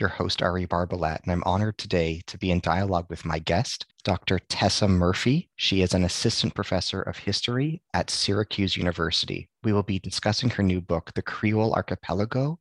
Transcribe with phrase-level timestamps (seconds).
[0.00, 3.86] your host, Ari Barbalat, and I'm honored today to be in dialogue with my guest,
[4.04, 4.38] Dr.
[4.38, 5.50] Tessa Murphy.
[5.56, 9.48] She is an assistant professor of history at Syracuse University.
[9.62, 12.58] We will be discussing her new book, The Creole Archipelago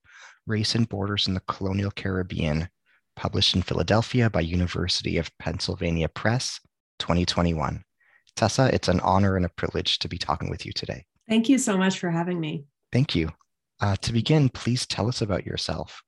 [0.47, 2.67] Race and Borders in the Colonial Caribbean,
[3.15, 6.59] published in Philadelphia by University of Pennsylvania Press,
[6.99, 7.83] 2021.
[8.35, 11.05] Tessa, it's an honor and a privilege to be talking with you today.
[11.29, 12.65] Thank you so much for having me.
[12.91, 13.29] Thank you.
[13.79, 16.01] Uh, to begin, please tell us about yourself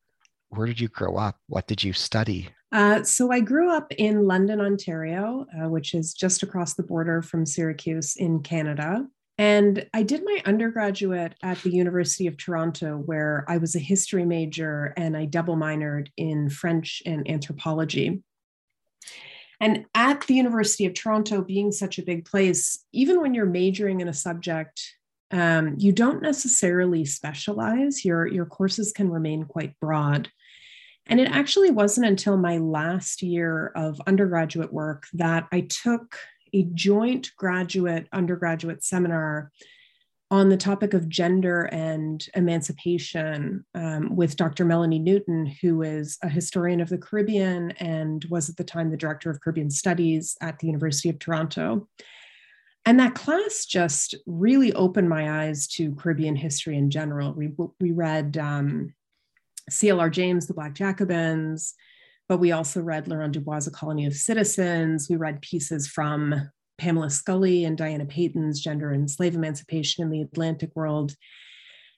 [0.55, 1.37] where did you grow up?
[1.47, 2.49] What did you study?
[2.71, 7.21] Uh, so I grew up in London, Ontario, uh, which is just across the border
[7.21, 9.05] from Syracuse in Canada.
[9.37, 14.25] And I did my undergraduate at the University of Toronto, where I was a history
[14.25, 18.23] major and I double minored in French and anthropology.
[19.59, 24.01] And at the University of Toronto, being such a big place, even when you're majoring
[24.01, 24.81] in a subject,
[25.31, 28.05] um, you don't necessarily specialize.
[28.05, 30.29] Your, your courses can remain quite broad.
[31.07, 36.17] And it actually wasn't until my last year of undergraduate work that I took
[36.53, 39.51] a joint graduate undergraduate seminar
[40.31, 44.65] on the topic of gender and emancipation um, with Dr.
[44.65, 48.97] Melanie Newton, who is a historian of the Caribbean and was at the time the
[48.97, 51.87] director of Caribbean Studies at the University of Toronto.
[52.85, 57.33] And that class just really opened my eyes to Caribbean history in general.
[57.33, 58.93] We, we read um,
[59.69, 61.73] CLR James, The Black Jacobins,
[62.27, 65.07] but we also read Laurent Dubois' A Colony of Citizens.
[65.09, 70.21] We read pieces from Pamela Scully and Diana Paton's Gender and Slave Emancipation in the
[70.21, 71.15] Atlantic World.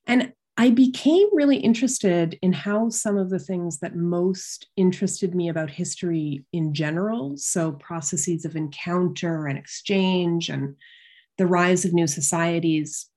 [0.05, 5.49] And I became really interested in how some of the things that most interested me
[5.49, 10.75] about history in general, so processes of encounter and exchange and
[11.37, 13.09] the rise of new societies,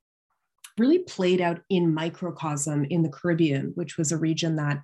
[0.79, 4.83] really played out in microcosm in the Caribbean, which was a region that,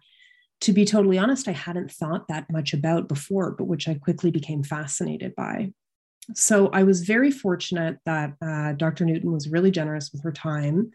[0.62, 4.30] to be totally honest, I hadn't thought that much about before, but which I quickly
[4.30, 5.72] became fascinated by.
[6.34, 9.04] So I was very fortunate that uh, Dr.
[9.04, 10.90] Newton was really generous with her time.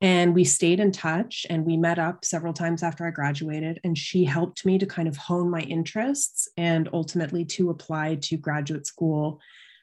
[0.00, 3.80] And we stayed in touch and we met up several times after I graduated.
[3.82, 8.36] And she helped me to kind of hone my interests and ultimately to apply to
[8.36, 9.40] graduate school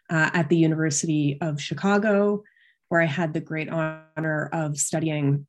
[0.09, 2.43] uh, at the University of Chicago
[2.89, 5.47] where I had the great honor of studying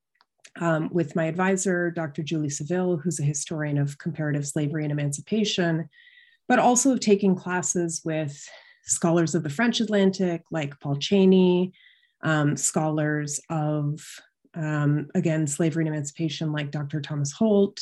[0.60, 2.22] um, with my advisor, Dr.
[2.22, 5.88] Julie Saville, who's a historian of comparative slavery and emancipation,
[6.48, 8.42] but also taking classes with
[8.84, 11.72] scholars of the French Atlantic, like Paul Cheney,
[12.22, 14.00] um, scholars of,
[14.54, 17.00] um, again, slavery and emancipation, like Dr.
[17.00, 17.80] Thomas Holt,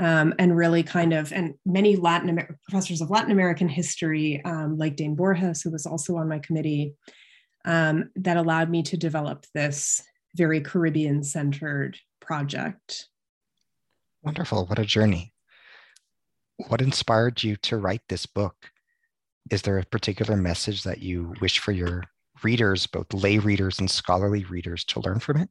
[0.00, 4.78] um, and really kind of, and many Latin Amer- professors of Latin American history, um,
[4.78, 6.94] like Dain Borges, who was also on my committee,
[7.64, 10.02] um, that allowed me to develop this
[10.34, 13.08] very Caribbean centered project.
[14.22, 14.66] Wonderful.
[14.66, 15.32] What a journey.
[16.68, 18.54] What inspired you to write this book?
[19.50, 22.04] Is there a particular message that you wish for your
[22.42, 25.48] readers, both lay readers and scholarly readers, to learn from it?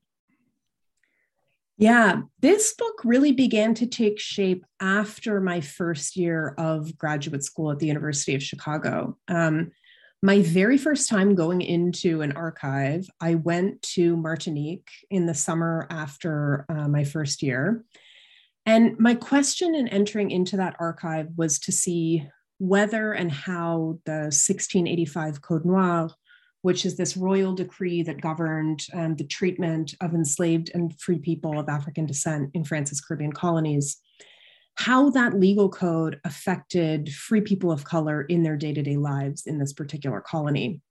[1.78, 7.72] Yeah, this book really began to take shape after my first year of graduate school
[7.72, 9.18] at the University of Chicago.
[9.28, 9.72] Um,
[10.22, 15.88] my very first time going into an archive, I went to Martinique in the summer
[15.90, 17.84] after uh, my first year.
[18.66, 22.28] And my question in entering into that archive was to see
[22.60, 26.12] whether and how the 1685 Code Noir,
[26.62, 31.60] which is this royal decree that governed um, the treatment of enslaved and free people
[31.60, 33.98] of African descent in France's Caribbean colonies,
[34.76, 39.46] how that legal code affected free people of color in their day to day lives
[39.46, 40.82] in this particular colony.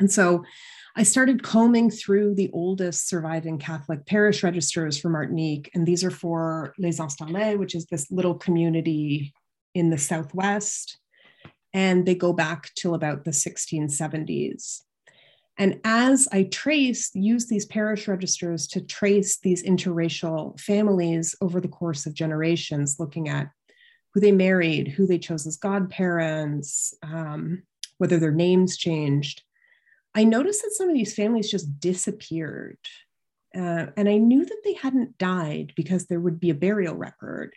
[0.00, 0.44] And so
[0.96, 6.10] I started combing through the oldest surviving Catholic parish registers for Martinique, and these are
[6.10, 9.32] for Les Installés, which is this little community
[9.74, 10.98] in the Southwest.
[11.72, 14.82] And they go back till about the 1670s.
[15.56, 21.68] And as I trace, use these parish registers to trace these interracial families over the
[21.68, 23.50] course of generations, looking at
[24.12, 27.62] who they married, who they chose as godparents, um,
[27.98, 29.42] whether their names changed.
[30.14, 32.78] I noticed that some of these families just disappeared.
[33.56, 37.54] Uh, and I knew that they hadn't died because there would be a burial record,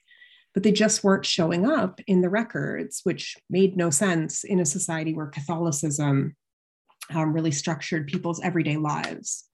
[0.53, 4.65] but they just weren't showing up in the records, which made no sense in a
[4.65, 6.35] society where Catholicism
[7.13, 9.45] um, really structured people's everyday lives.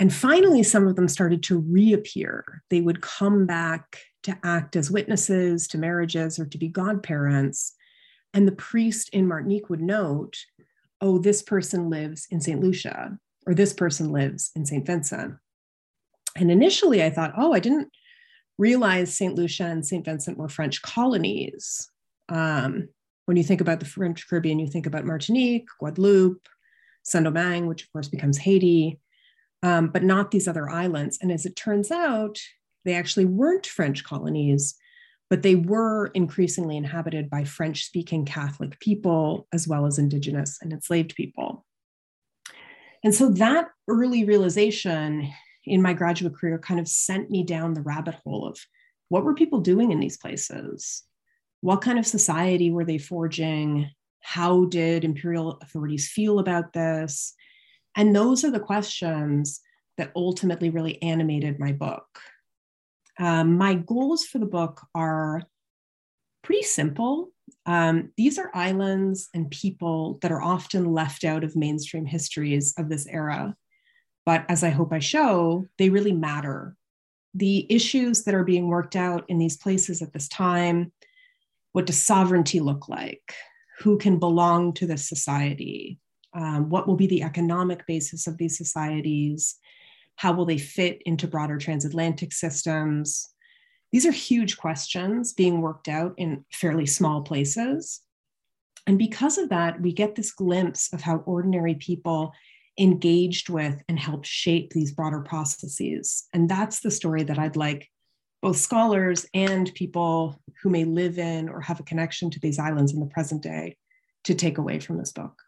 [0.00, 2.62] And finally, some of them started to reappear.
[2.70, 7.74] They would come back to act as witnesses to marriages or to be godparents.
[8.32, 10.36] And the priest in Martinique would note,
[11.00, 12.60] oh, this person lives in St.
[12.60, 14.84] Lucia, or this person lives in St.
[14.84, 15.34] Vincent.
[16.36, 17.90] And initially I thought, oh, I didn't
[18.58, 19.34] realize St.
[19.34, 20.04] Lucia and St.
[20.04, 21.88] Vincent were French colonies.
[22.28, 22.88] Um,
[23.26, 26.46] when you think about the French Caribbean, you think about Martinique, Guadeloupe,
[27.04, 28.98] Saint Domingue, which of course becomes Haiti,
[29.62, 31.18] um, but not these other islands.
[31.20, 32.38] And as it turns out,
[32.84, 34.74] they actually weren't French colonies,
[35.30, 40.72] but they were increasingly inhabited by French speaking Catholic people, as well as Indigenous and
[40.72, 41.64] enslaved people.
[43.02, 45.30] And so that early realization
[45.66, 48.58] in my graduate career kind of sent me down the rabbit hole of
[49.08, 51.02] what were people doing in these places?
[51.60, 53.90] What kind of society were they forging?
[54.24, 57.34] How did imperial authorities feel about this?
[57.96, 59.60] And those are the questions
[59.98, 62.06] that ultimately really animated my book.
[63.18, 65.42] Um, my goals for the book are
[66.42, 67.30] pretty simple.
[67.66, 72.88] Um, these are islands and people that are often left out of mainstream histories of
[72.88, 73.54] this era.
[74.26, 76.76] But as I hope I show, they really matter.
[77.34, 80.92] The issues that are being worked out in these places at this time
[81.74, 83.34] what does sovereignty look like?
[83.80, 85.98] Who can belong to this society?
[86.32, 89.56] Um, what will be the economic basis of these societies?
[90.16, 93.28] How will they fit into broader transatlantic systems?
[93.92, 98.00] These are huge questions being worked out in fairly small places.
[98.86, 102.32] And because of that, we get this glimpse of how ordinary people
[102.78, 106.26] engaged with and helped shape these broader processes.
[106.32, 107.88] And that's the story that I'd like
[108.44, 112.92] both scholars and people who may live in or have a connection to these islands
[112.92, 113.74] in the present day
[114.22, 115.40] to take away from this book.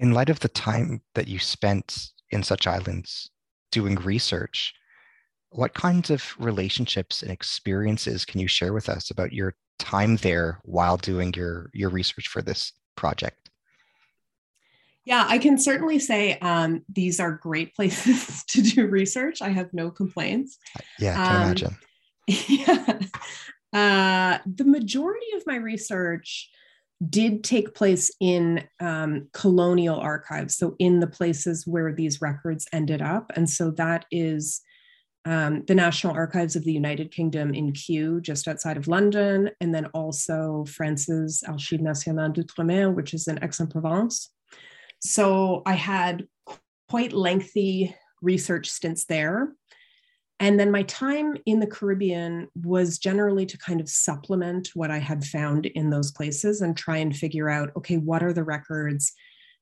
[0.00, 3.30] In light of the time that you spent in such islands
[3.70, 4.74] doing research,
[5.50, 10.58] what kinds of relationships and experiences can you share with us about your time there
[10.64, 13.48] while doing your, your research for this project?
[15.04, 19.42] Yeah, I can certainly say um, these are great places to do research.
[19.42, 20.58] I have no complaints.
[20.98, 21.76] Yeah, I can um, imagine.
[22.48, 22.98] Yeah.
[23.72, 26.50] Uh, the majority of my research
[27.08, 33.02] did take place in um, colonial archives, so in the places where these records ended
[33.02, 33.32] up.
[33.34, 34.60] And so that is
[35.24, 39.74] um, the National Archives of the United Kingdom in Kew, just outside of London, and
[39.74, 44.30] then also France's Archives nationales d'outre-mer, which is in Aix-en-Provence.
[45.02, 46.26] So I had
[46.88, 49.52] quite lengthy research stints there.
[50.40, 54.98] And then my time in the Caribbean was generally to kind of supplement what I
[54.98, 59.12] had found in those places and try and figure out okay, what are the records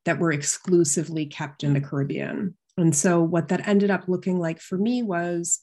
[0.04, 2.56] that were exclusively kept in the Caribbean?
[2.78, 5.60] And so, what that ended up looking like for me was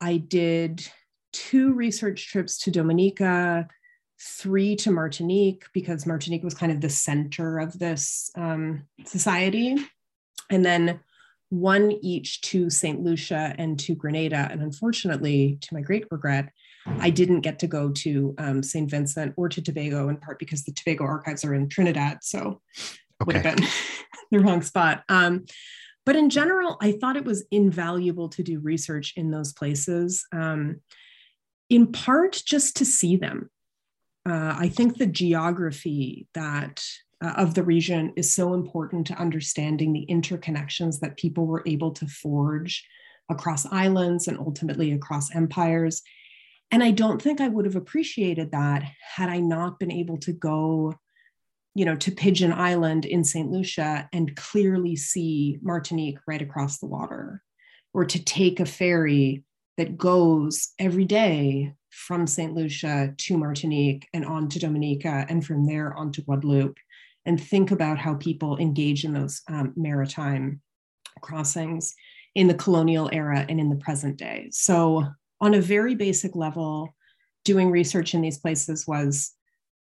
[0.00, 0.86] I did
[1.32, 3.66] two research trips to Dominica,
[4.24, 9.76] three to Martinique, because Martinique was kind of the center of this um, society.
[10.50, 11.00] And then
[11.50, 13.00] one each to St.
[13.00, 14.48] Lucia and to Grenada.
[14.50, 16.50] And unfortunately, to my great regret,
[16.86, 18.90] I didn't get to go to um, St.
[18.90, 22.18] Vincent or to Tobago, in part because the Tobago archives are in Trinidad.
[22.22, 23.26] So okay.
[23.26, 23.66] would have been
[24.30, 25.04] the wrong spot.
[25.08, 25.44] Um,
[26.04, 30.80] but in general, I thought it was invaluable to do research in those places, um,
[31.70, 33.50] in part just to see them.
[34.26, 36.82] Uh, I think the geography that
[37.22, 41.90] uh, of the region is so important to understanding the interconnections that people were able
[41.92, 42.86] to forge
[43.30, 46.02] across islands and ultimately across empires.
[46.70, 48.82] And I don't think I would have appreciated that
[49.16, 50.94] had I not been able to go,
[51.74, 53.50] you know, to Pigeon Island in St.
[53.50, 57.42] Lucia and clearly see Martinique right across the water,
[57.92, 59.44] or to take a ferry
[59.76, 62.54] that goes every day from St.
[62.54, 66.78] Lucia to Martinique and on to Dominica, and from there on to Guadeloupe
[67.26, 70.60] and think about how people engage in those um, maritime
[71.22, 71.94] crossings
[72.34, 74.48] in the colonial era and in the present day.
[74.50, 75.06] So,
[75.40, 76.94] on a very basic level,
[77.44, 79.32] doing research in these places was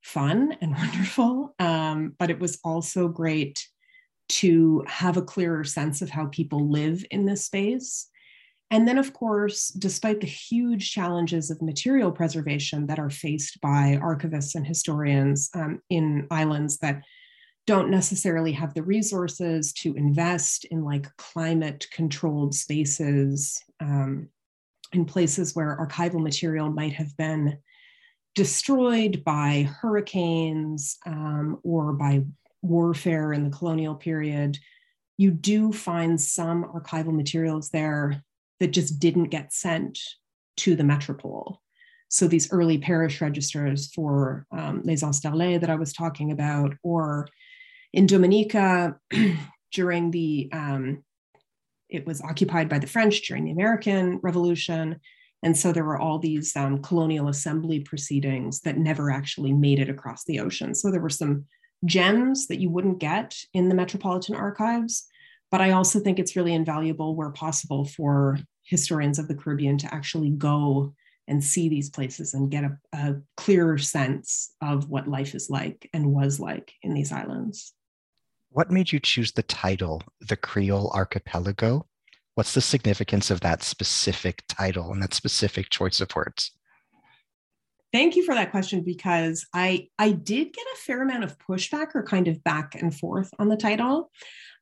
[0.03, 3.67] fun and wonderful, um, but it was also great
[4.29, 8.09] to have a clearer sense of how people live in this space.
[8.71, 13.99] And then, of course, despite the huge challenges of material preservation that are faced by
[14.01, 17.03] archivists and historians um, in islands that
[17.67, 24.29] don't necessarily have the resources to invest in like climate controlled spaces um,
[24.93, 27.59] in places where archival material might have been
[28.35, 32.23] destroyed by hurricanes um, or by
[32.63, 34.59] warfare in the colonial period,
[35.17, 38.23] you do find some archival materials there
[38.61, 39.99] that just didn't get sent
[40.59, 41.61] to the metropole.
[42.09, 47.29] So these early parish registers for um, Les Installés that I was talking about, or
[47.93, 48.97] in Dominica
[49.73, 51.05] during the, um,
[51.89, 55.01] it was occupied by the French during the American Revolution.
[55.43, 59.89] And so there were all these um, colonial assembly proceedings that never actually made it
[59.89, 60.75] across the ocean.
[60.75, 61.47] So there were some
[61.85, 65.07] gems that you wouldn't get in the Metropolitan Archives.
[65.51, 68.39] But I also think it's really invaluable where possible for
[68.71, 70.95] historians of the Caribbean to actually go
[71.27, 75.89] and see these places and get a, a clearer sense of what life is like
[75.93, 77.75] and was like in these islands.
[78.51, 81.87] What made you choose the title, The Creole Archipelago?
[82.35, 86.53] What's the significance of that specific title and that specific choice of words?
[87.93, 91.89] Thank you for that question because I I did get a fair amount of pushback
[91.95, 94.11] or kind of back and forth on the title.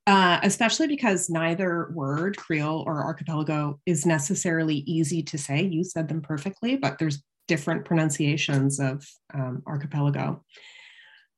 [0.09, 5.62] Uh, especially because neither word, Creole or archipelago, is necessarily easy to say.
[5.62, 10.43] You said them perfectly, but there's different pronunciations of um, archipelago.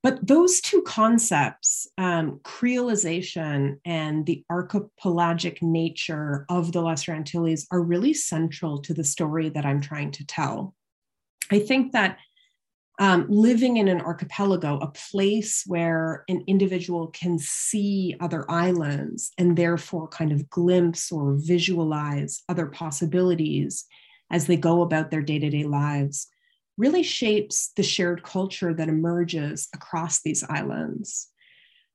[0.04, 7.82] But those two concepts, um, creolization and the archipelagic nature of the Lesser Antilles, are
[7.82, 10.76] really central to the story that I'm trying to tell.
[11.50, 12.18] I think that
[13.00, 19.56] um, living in an archipelago, a place where an individual can see other islands and
[19.56, 23.86] therefore kind of glimpse or visualize other possibilities
[24.30, 26.28] as they go about their day to day lives,
[26.76, 31.28] really shapes the shared culture that emerges across these islands.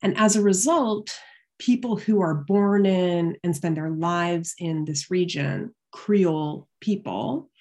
[0.01, 1.15] And as a result,
[1.59, 7.51] people who are born in and spend their lives in this region, Creole people,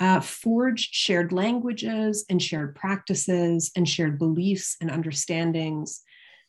[0.00, 6.02] uh, forged shared languages and shared practices and shared beliefs and understandings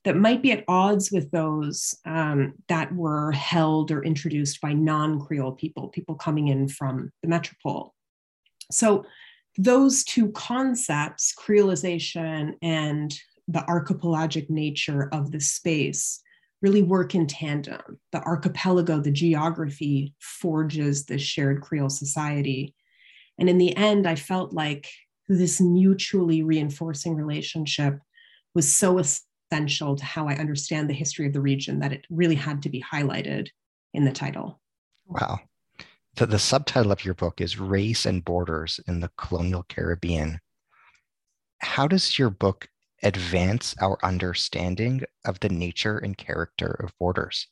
[0.04, 5.20] that might be at odds with those um, that were held or introduced by non
[5.20, 7.94] Creole people, people coming in from the metropole.
[8.72, 9.06] So
[9.58, 13.14] those two concepts, creolization and
[13.48, 16.22] the archipelagic nature of the space,
[16.62, 18.00] really work in tandem.
[18.12, 22.76] The archipelago, the geography, forges this shared Creole society.
[23.42, 24.90] And in the end, I felt like
[25.28, 28.00] this mutually reinforcing relationship
[28.56, 32.36] was so essential to how I understand the history of the region that it really
[32.36, 33.50] had to be highlighted
[33.94, 34.62] in the title.
[35.06, 35.42] Wow
[36.16, 40.40] the, the subtitle of your book is Race and Borders in the Colonial Caribbean.
[41.60, 42.68] How does your book
[43.04, 47.48] advance our understanding of the nature and character of borders?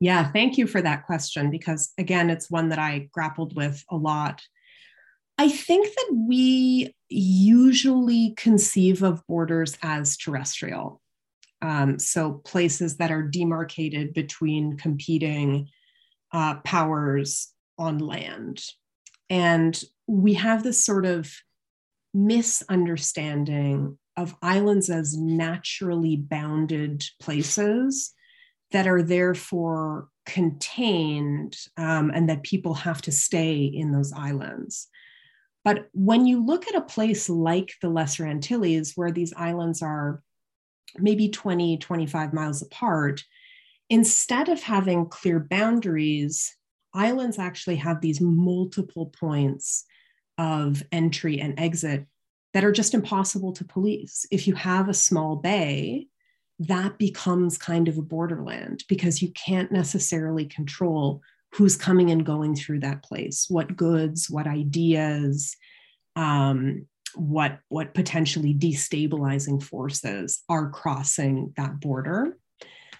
[0.00, 3.96] Yeah, thank you for that question because, again, it's one that I grappled with a
[3.96, 4.42] lot.
[5.38, 11.00] I think that we usually conceive of borders as terrestrial.
[11.60, 15.68] Um, so, places that are demarcated between competing
[16.32, 18.62] uh, powers on land.
[19.30, 21.32] And we have this sort of
[22.12, 28.12] misunderstanding of islands as naturally bounded places
[28.72, 34.88] that are therefore contained um, and that people have to stay in those islands.
[35.64, 40.22] But when you look at a place like the Lesser Antilles, where these islands are
[40.98, 43.22] maybe 20, 25 miles apart,
[43.88, 46.56] instead of having clear boundaries,
[46.94, 49.84] islands actually have these multiple points
[50.38, 52.06] of entry and exit
[52.54, 54.26] that are just impossible to police.
[54.30, 56.08] If you have a small bay,
[56.58, 61.22] that becomes kind of a borderland because you can't necessarily control
[61.54, 65.54] who's coming and going through that place, what goods, what ideas,
[66.16, 72.38] um, what what potentially destabilizing forces are crossing that border.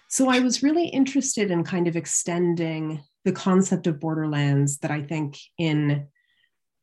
[0.07, 5.01] So I was really interested in kind of extending the concept of borderlands that I
[5.01, 6.07] think in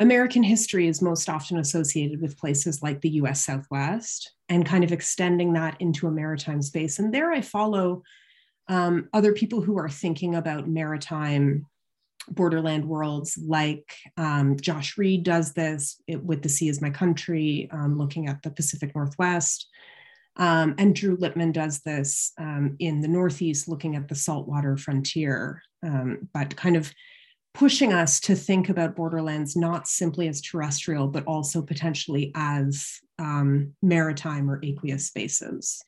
[0.01, 4.91] American history is most often associated with places like the US Southwest and kind of
[4.91, 6.99] extending that into a maritime space.
[6.99, 8.03] And there I follow
[8.71, 11.67] um, other people who are thinking about maritime
[12.29, 17.69] borderland worlds, like um, Josh Reid does this it, with The Sea is My Country,
[17.73, 19.69] um, looking at the Pacific Northwest.
[20.37, 25.61] Um, and Drew Lipman does this um, in the Northeast, looking at the saltwater frontier,
[25.83, 26.93] um, but kind of
[27.53, 33.75] pushing us to think about borderlands not simply as terrestrial, but also potentially as um,
[33.83, 35.83] maritime or aqueous spaces.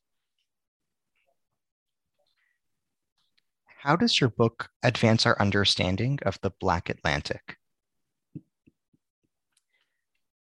[3.82, 7.56] How does your book advance our understanding of the Black Atlantic?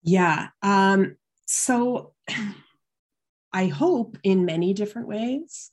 [0.02, 0.50] Yeah.
[0.62, 1.16] Um,
[1.46, 2.16] so
[3.54, 5.72] I hope in many different ways.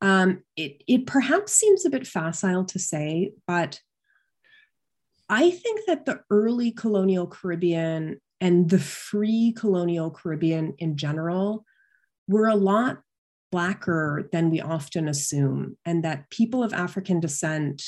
[0.00, 3.80] Um, it, it perhaps seems a bit facile to say, but
[5.28, 11.64] I think that the early colonial Caribbean and the free colonial Caribbean in general
[12.26, 13.02] were a lot
[13.56, 17.82] Blacker than we often assume, and that people of African descent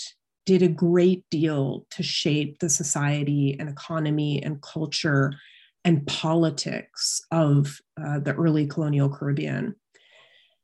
[0.47, 5.35] did a great deal to shape the society and economy and culture
[5.85, 9.75] and politics of uh, the early colonial Caribbean.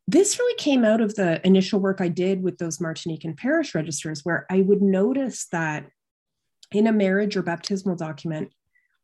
[0.09, 3.75] This really came out of the initial work I did with those Martinique and parish
[3.75, 5.85] registers, where I would notice that
[6.73, 8.55] in a marriage or baptismal document,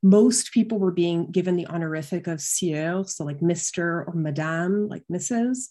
[0.02, 4.06] most people were being given the honorific of sieur, so like Mr.
[4.06, 5.68] or Madame, like Mrs.,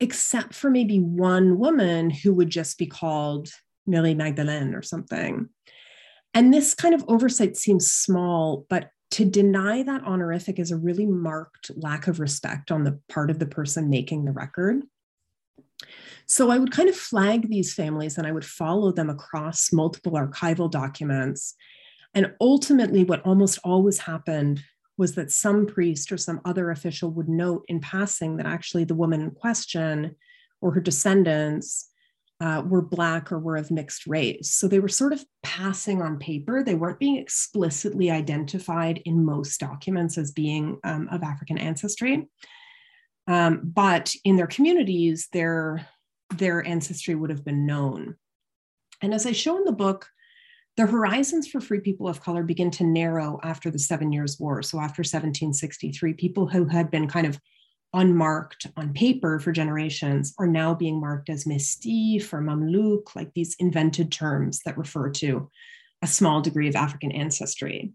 [0.00, 3.50] except for maybe one woman who would just be called
[3.86, 5.48] Marie Magdalene or something.
[6.32, 11.06] And this kind of oversight seems small, but to deny that honorific is a really
[11.06, 14.82] marked lack of respect on the part of the person making the record.
[16.26, 20.12] So I would kind of flag these families and I would follow them across multiple
[20.12, 21.56] archival documents.
[22.14, 24.62] And ultimately, what almost always happened
[25.00, 28.94] was that some priest or some other official would note in passing that actually the
[28.94, 30.14] woman in question
[30.60, 31.88] or her descendants
[32.42, 34.50] uh, were Black or were of mixed race.
[34.50, 36.62] So they were sort of passing on paper.
[36.62, 42.28] They weren't being explicitly identified in most documents as being um, of African ancestry.
[43.26, 45.86] Um, but in their communities, their,
[46.36, 48.16] their ancestry would have been known.
[49.00, 50.08] And as I show in the book,
[50.76, 54.62] the horizons for free people of color begin to narrow after the Seven Years' War.
[54.62, 57.40] So after 1763, people who had been kind of
[57.92, 63.56] unmarked on paper for generations are now being marked as Mestif or Mamluk, like these
[63.58, 65.50] invented terms that refer to
[66.02, 67.92] a small degree of African ancestry.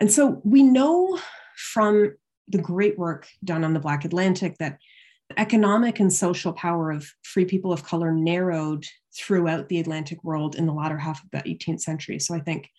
[0.00, 1.18] And so we know
[1.56, 2.14] from
[2.48, 4.78] the great work done on the Black Atlantic that
[5.36, 8.84] economic and social power of free people of color narrowed
[9.16, 12.18] throughout the Atlantic world in the latter half of the 18th century.
[12.18, 12.70] So I think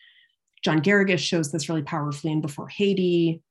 [0.64, 3.42] John Garrigus shows this really powerfully in Before Haiti.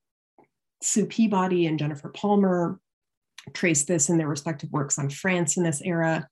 [0.82, 2.80] Sue Peabody and Jennifer Palmer
[3.52, 6.28] trace this in their respective works on France in this era.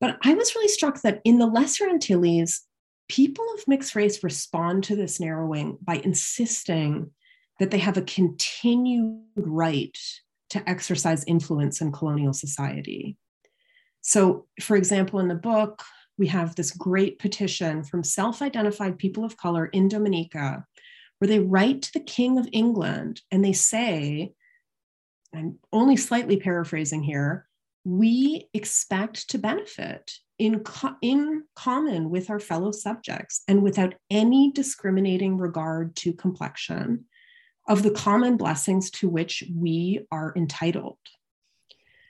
[0.00, 2.62] But I was really struck that in the Lesser Antilles,
[3.08, 7.10] people of mixed race respond to this narrowing by insisting
[7.58, 9.98] that they have a continued right
[10.50, 13.16] to exercise influence in colonial society.
[14.00, 15.82] So, for example, in the book,
[16.18, 20.64] we have this great petition from self identified people of color in Dominica,
[21.18, 24.32] where they write to the King of England and they say,
[25.34, 27.46] I'm only slightly paraphrasing here,
[27.84, 34.52] we expect to benefit in, co- in common with our fellow subjects and without any
[34.52, 37.04] discriminating regard to complexion
[37.68, 40.98] of the common blessings to which we are entitled.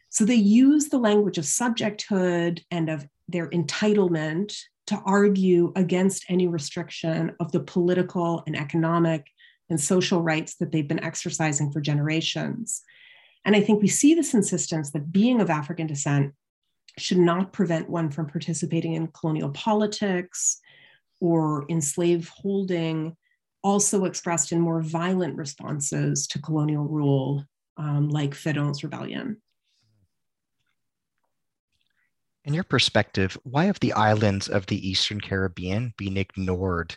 [0.08, 4.56] So they use the language of subjecthood and of their entitlement
[4.88, 9.26] to argue against any restriction of the political and economic
[9.68, 12.82] and social rights that they've been exercising for generations.
[13.44, 16.34] And I think we see this insistence that being of African descent
[16.98, 20.60] should not prevent one from participating in colonial politics
[21.20, 23.16] or in slave holding,
[23.62, 27.44] also expressed in more violent responses to colonial rule,
[27.76, 29.40] um, like Fédon's rebellion.
[32.44, 36.96] In your perspective, why have the islands of the Eastern Caribbean been ignored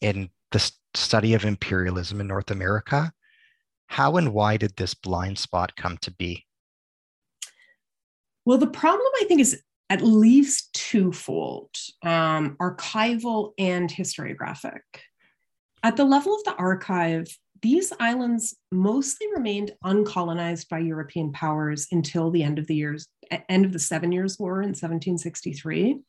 [0.00, 3.12] in the study of imperialism in North America?
[3.86, 6.44] How and why did this blind spot come to be?
[8.44, 11.70] Well, the problem I think is at least twofold
[12.02, 14.80] um, archival and historiographic.
[15.86, 17.28] At the level of the archive,
[17.62, 23.06] these islands mostly remained uncolonized by European powers until the end of the years
[23.48, 26.00] end of the Seven Years' War in 1763.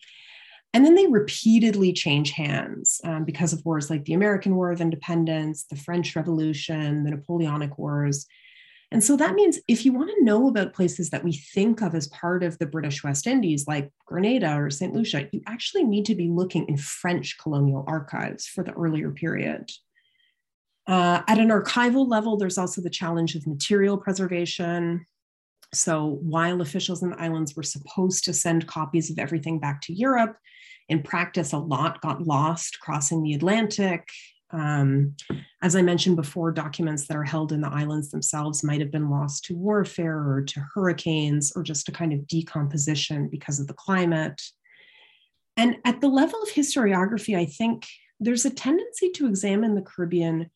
[0.74, 4.82] And then they repeatedly change hands um, because of wars like the American War of
[4.82, 8.26] Independence, the French Revolution, the Napoleonic Wars.
[8.92, 11.94] And so that means if you want to know about places that we think of
[11.94, 14.94] as part of the British West Indies, like Grenada or St.
[14.94, 19.70] Lucia, you actually need to be looking in French colonial archives for the earlier period.
[20.88, 25.06] Uh, at an archival level, there's also the challenge of material preservation.
[25.74, 29.94] So while officials in the islands were supposed to send copies of everything back to
[29.94, 30.38] Europe,
[30.88, 34.08] in practice, a lot got lost crossing the Atlantic.
[34.52, 35.16] Um,
[35.62, 39.10] as I mentioned before, documents that are held in the islands themselves might have been
[39.10, 43.74] lost to warfare or to hurricanes or just a kind of decomposition because of the
[43.74, 44.42] climate.
[45.58, 47.88] And at the level of historiography, I think
[48.20, 50.50] there's a tendency to examine the Caribbean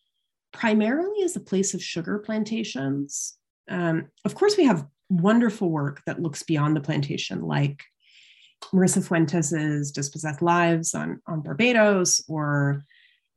[0.53, 3.37] primarily as a place of sugar plantations.
[3.69, 7.83] Um, of course, we have wonderful work that looks beyond the plantation, like
[8.73, 12.83] Marisa Fuentes's Dispossessed Lives on, on Barbados or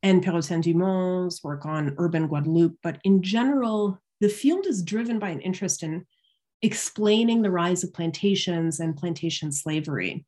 [0.05, 2.77] Anne Pérotin-Dumon's work on urban Guadeloupe.
[2.83, 6.05] But in general, the field is driven by an interest in
[6.61, 10.23] explaining the rise of plantations and plantation slavery.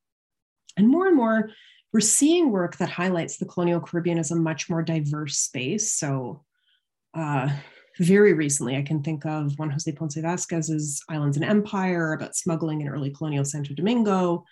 [0.77, 1.51] And more and more,
[1.93, 5.91] we're seeing work that highlights the colonial Caribbean as a much more diverse space.
[5.91, 6.43] So,
[7.13, 7.49] uh,
[7.99, 12.81] very recently, I can think of Juan Jose Ponce Vasquez's Islands and Empire about smuggling
[12.81, 14.43] in early colonial Santo Domingo,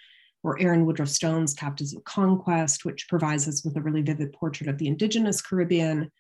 [0.46, 4.70] or Erin Woodruff Stone's Captives of Conquest, which provides us with a really vivid portrait
[4.70, 6.12] of the indigenous Caribbean.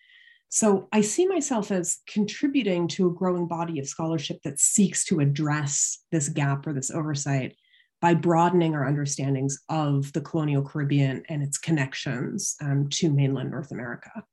[0.49, 5.19] So I see myself as contributing to a growing body of scholarship that seeks to
[5.19, 7.55] address this gap or this oversight
[8.01, 13.71] by broadening our understandings of the colonial Caribbean and its connections um, to mainland North
[13.71, 14.23] America.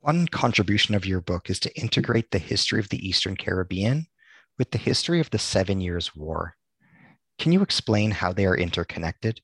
[0.00, 4.06] One contribution of your book is to integrate the history of the Eastern Caribbean
[4.58, 6.56] with the history of the Seven Years' War.
[7.38, 9.40] Can you explain how they are interconnected?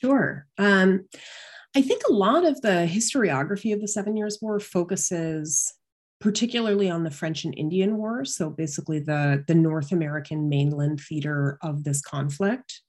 [0.00, 0.46] Sure.
[0.58, 1.06] Um,
[1.74, 5.72] I think a lot of the historiography of the Seven Years' War focuses
[6.20, 11.58] particularly on the French and Indian War, so basically the, the North American mainland theater
[11.62, 12.80] of this conflict.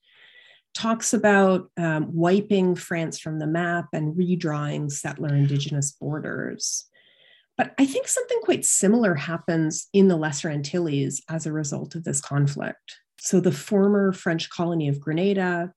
[0.72, 6.86] Talks about um, wiping France from the map and redrawing settler indigenous borders.
[7.56, 12.04] But I think something quite similar happens in the Lesser Antilles as a result of
[12.04, 12.96] this conflict.
[13.18, 15.72] So the former French colony of Grenada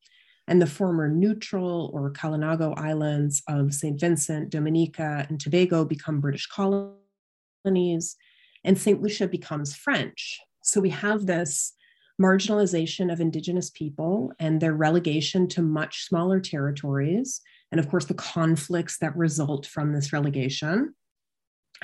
[0.48, 4.00] and the former neutral or Kalinago islands of St.
[4.00, 8.16] Vincent, Dominica, and Tobago become British colonies,
[8.64, 9.02] and St.
[9.02, 10.40] Lucia becomes French.
[10.64, 11.74] So we have this
[12.20, 18.14] marginalization of Indigenous people and their relegation to much smaller territories, and of course, the
[18.14, 20.96] conflicts that result from this relegation.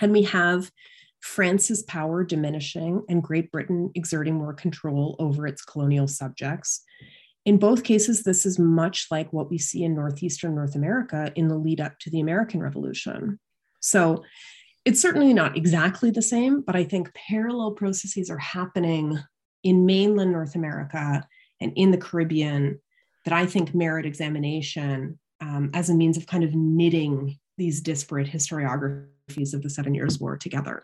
[0.02, 0.72] And we have
[1.24, 6.84] France's power diminishing and Great Britain exerting more control over its colonial subjects.
[7.46, 11.48] In both cases, this is much like what we see in Northeastern North America in
[11.48, 13.40] the lead up to the American Revolution.
[13.80, 14.24] So
[14.86, 19.18] it's certainly not exactly the same, but I think parallel processes are happening
[19.64, 21.26] in mainland North America
[21.62, 22.80] and in the Caribbean
[23.24, 28.28] that I think merit examination um, as a means of kind of knitting these disparate
[28.28, 29.08] historiographies
[29.54, 30.84] of the Seven Years' War together.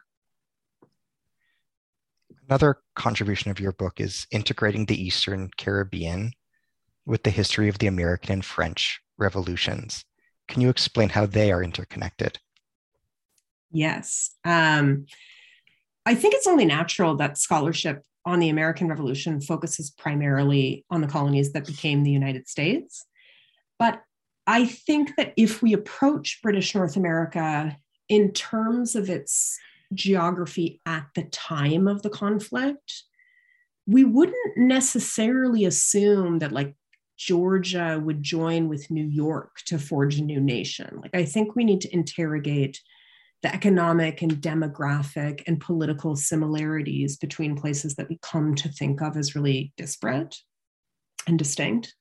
[2.48, 6.32] Another contribution of your book is integrating the Eastern Caribbean
[7.06, 10.04] with the history of the American and French revolutions.
[10.48, 12.40] Can you explain how they are interconnected?
[13.72, 14.32] Yes.
[14.44, 15.06] Um,
[16.06, 21.08] I think it's only natural that scholarship on the American Revolution focuses primarily on the
[21.08, 23.06] colonies that became the United States.
[23.78, 24.02] But
[24.48, 27.78] I think that if we approach British North America
[28.10, 29.58] in terms of its
[29.94, 33.04] geography at the time of the conflict,
[33.88, 36.76] we wouldn't necessarily assume that like
[37.18, 41.00] Georgia would join with New York to forge a new nation.
[41.02, 42.80] Like, I think we need to interrogate
[43.42, 49.18] the economic and demographic and political similarities between places that we come to think of
[49.18, 50.38] as really disparate
[51.28, 51.94] and distinct.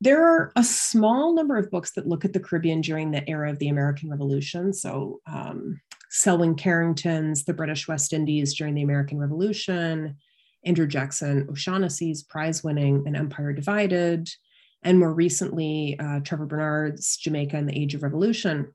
[0.00, 3.50] There are a small number of books that look at the Caribbean during the era
[3.50, 4.72] of the American Revolution.
[4.72, 5.80] So, um,
[6.10, 10.16] Selwyn Carrington's The British West Indies during the American Revolution,
[10.64, 14.28] Andrew Jackson O'Shaughnessy's prize winning An Empire Divided,
[14.82, 18.72] and more recently, uh, Trevor Burnard's Jamaica and the Age of Revolution.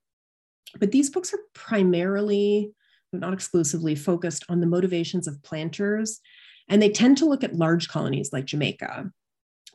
[0.80, 2.72] But these books are primarily,
[3.12, 6.20] but not exclusively, focused on the motivations of planters,
[6.68, 9.12] and they tend to look at large colonies like Jamaica.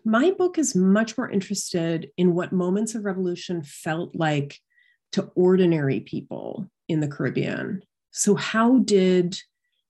[0.05, 4.59] My book is much more interested in what moments of revolution felt like
[5.13, 7.83] to ordinary people in the Caribbean.
[8.11, 9.39] So, how did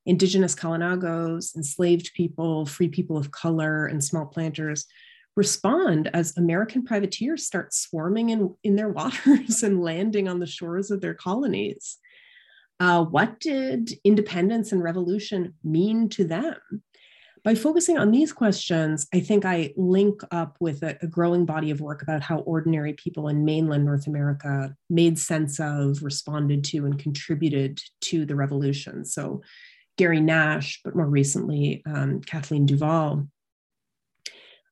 [0.07, 4.87] indigenous Kalinagos, enslaved people, free people of color, and small planters
[5.37, 10.90] respond as American privateers start swarming in, in their waters and landing on the shores
[10.90, 11.99] of their colonies.
[12.81, 16.57] Uh, what did independence and revolution mean to them?
[17.44, 21.70] By focusing on these questions, I think I link up with a, a, growing body
[21.70, 26.87] of work about how ordinary people in mainland North America made sense of, responded to,
[26.87, 29.05] and contributed to the revolution.
[29.05, 29.42] So,
[29.96, 33.29] Gary Nash, but more recently, um, Kathleen DuVal.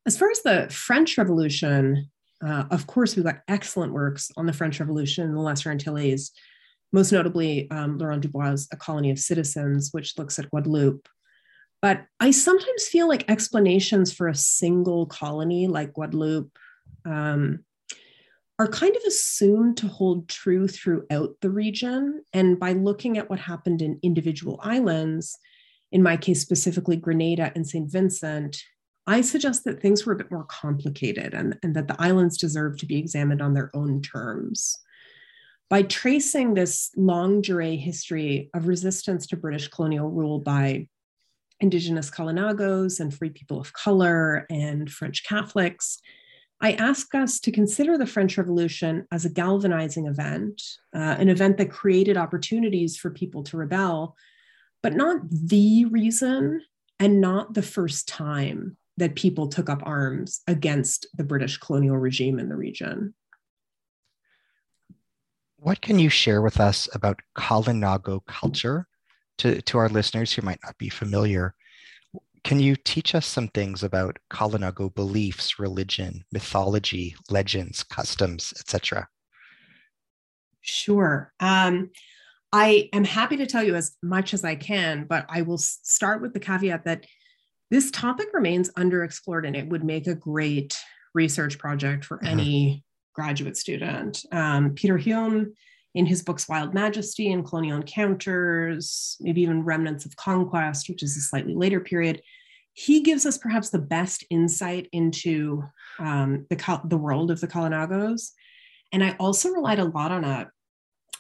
[0.07, 2.09] As far as the French Revolution,
[2.45, 6.31] uh, of course, we've got excellent works on the French Revolution in the Lesser Antilles,
[6.93, 11.09] most notably um, Laurent Dubois' A Colony of Citizens, which looks at Guadeloupe.
[11.83, 16.57] But I sometimes feel like explanations for a single colony like Guadeloupe
[17.05, 17.65] um,
[18.59, 22.25] are kind of assumed to hold true throughout the region.
[22.33, 25.39] And by looking at what happened in individual islands,
[25.93, 27.91] in my case specifically Grenada and St.
[27.91, 28.63] Vincent,
[29.07, 32.79] I suggest that things were a bit more complicated and, and that the islands deserve
[32.79, 34.79] to be examined on their own terms.
[35.69, 40.89] By tracing this longue durée history of resistance to British colonial rule by
[41.61, 46.01] Indigenous Kalinagos and free people of color and French Catholics,
[46.61, 50.63] I ask us to consider the French Revolution as a galvanizing event,
[50.95, 54.17] uh, an event that created opportunities for people to rebel,
[54.83, 56.63] but not the reason
[56.99, 62.39] and not the first time that people took up arms against the British colonial regime
[62.39, 63.15] in the region.
[65.59, 68.87] What can you share with us about Kalinago culture
[69.39, 71.55] to, to our listeners who might not be familiar?
[72.45, 79.09] Can you teach us some things about Kalinago beliefs, religion, mythology, legends, customs, etc.?
[80.61, 81.33] Sure.
[81.41, 81.91] Um,
[82.53, 86.23] I am happy to tell you as much as I can, but I will start
[86.23, 87.05] with the caveat that
[87.71, 90.79] this topic remains underexplored and it would make a great
[91.15, 92.27] research project for mm-hmm.
[92.27, 94.25] any graduate student.
[94.31, 95.53] Um, Peter Hulme,
[95.97, 101.17] in his books Wild Majesty and Colonial Encounters, maybe even Remnants of Conquest, which is
[101.17, 102.23] a slightly later period,
[102.75, 105.65] he gives us perhaps the best insight into
[105.99, 108.33] um, the, the world of the Kalinagos.
[108.93, 110.51] And I also relied a lot on a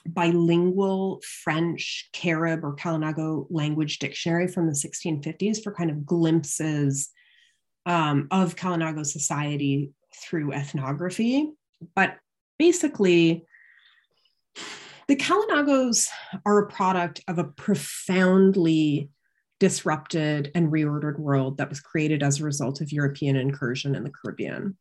[0.04, 7.08] bilingual French, Carib, or Kalinago language dictionary from the 1650s for kind of glimpses
[7.86, 11.50] um, of Kalinago society through ethnography.
[11.94, 12.18] But
[12.58, 13.46] basically,
[15.09, 16.09] the Kalinagos
[16.45, 19.11] are a product of a profoundly
[19.59, 24.11] disrupted and reordered world that was created as a result of European incursion in the
[24.11, 24.77] Caribbean.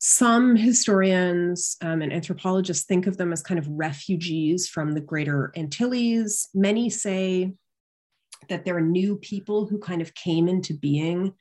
[0.00, 5.52] Some historians um, and anthropologists think of them as kind of refugees from the greater
[5.56, 6.48] Antilles.
[6.54, 7.54] Many say
[8.48, 11.34] that there are new people who kind of came into being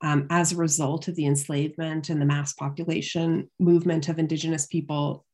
[0.00, 5.24] um, as a result of the enslavement and the mass population movement of Indigenous people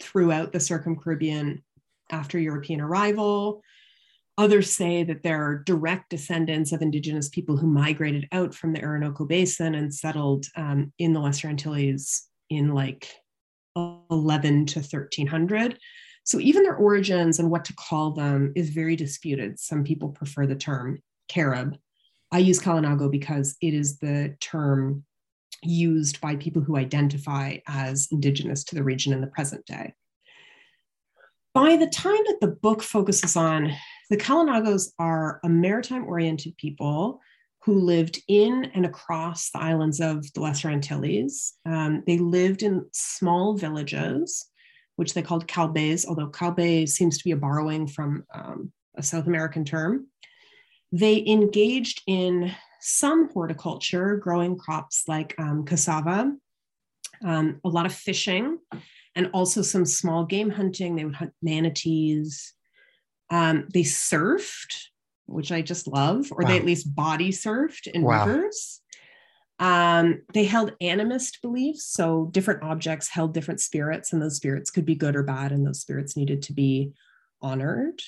[0.00, 1.62] throughout the Circum-Caribbean
[2.10, 3.62] after European arrival.
[4.38, 9.26] Others say that they're direct descendants of Indigenous people who migrated out from the Orinoco
[9.26, 13.08] Basin and settled um, in the Lesser Antilles in like
[13.76, 15.78] 11 to 1300.
[16.24, 19.58] So even their origins and what to call them is very disputed.
[19.58, 21.76] Some people prefer the term Carib.
[22.32, 25.04] I use Kalinago because it is the term
[25.62, 29.94] used by people who identify as Indigenous to the region in the present day.
[31.52, 33.72] By the time that the book focuses on
[34.08, 37.20] the Kalinagos are a maritime oriented people
[37.64, 41.54] who lived in and across the islands of the Lesser Antilles.
[41.66, 44.46] Um, they lived in small villages,
[44.96, 49.26] which they called calbes, although calbe seems to be a borrowing from um, a South
[49.26, 50.06] American term.
[50.92, 56.32] They engaged in some horticulture, growing crops like um, cassava,
[57.24, 58.58] um, a lot of fishing,
[59.14, 60.96] and also some small game hunting.
[60.96, 62.54] They would hunt manatees,
[63.30, 64.88] um, they surfed,
[65.26, 66.48] which I just love, or wow.
[66.48, 68.26] they at least body surfed in wow.
[68.26, 68.80] rivers.
[69.60, 71.84] Um, they held animist beliefs.
[71.84, 75.66] So different objects held different spirits, and those spirits could be good or bad, and
[75.66, 76.92] those spirits needed to be
[77.40, 78.02] honored.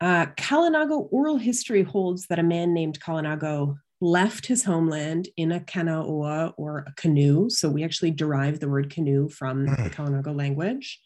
[0.00, 5.60] Uh, Kalinago oral history holds that a man named Kalinago left his homeland in a
[5.60, 7.50] kanaoa or a canoe.
[7.50, 11.00] So we actually derive the word canoe from the Kalinago language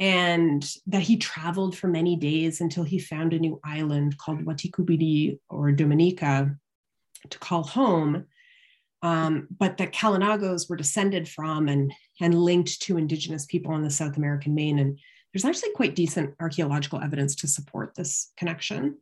[0.00, 5.38] and that he traveled for many days until he found a new island called Waitukubuli
[5.48, 6.56] or Dominica
[7.30, 8.26] to call home.
[9.02, 13.90] Um, but that Kalinagos were descended from and, and linked to indigenous people on the
[13.90, 14.78] South American main.
[14.78, 14.98] And
[15.38, 18.96] there's actually quite decent archaeological evidence to support this connection.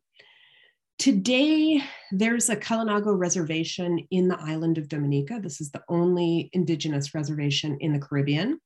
[0.99, 5.41] Today, there's a Kalinago reservation in the island of Dominica.
[5.43, 8.61] This is the only indigenous reservation in the Caribbean.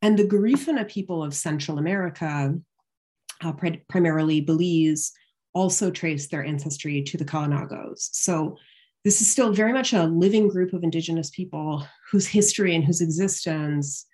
[0.00, 2.54] And the Garifuna people of Central America,
[3.42, 5.12] uh, pri- primarily Belize,
[5.54, 8.10] also trace their ancestry to the Kalinagos.
[8.12, 8.58] So
[9.04, 13.00] this is still very much a living group of indigenous people whose history and whose
[13.00, 14.06] existence,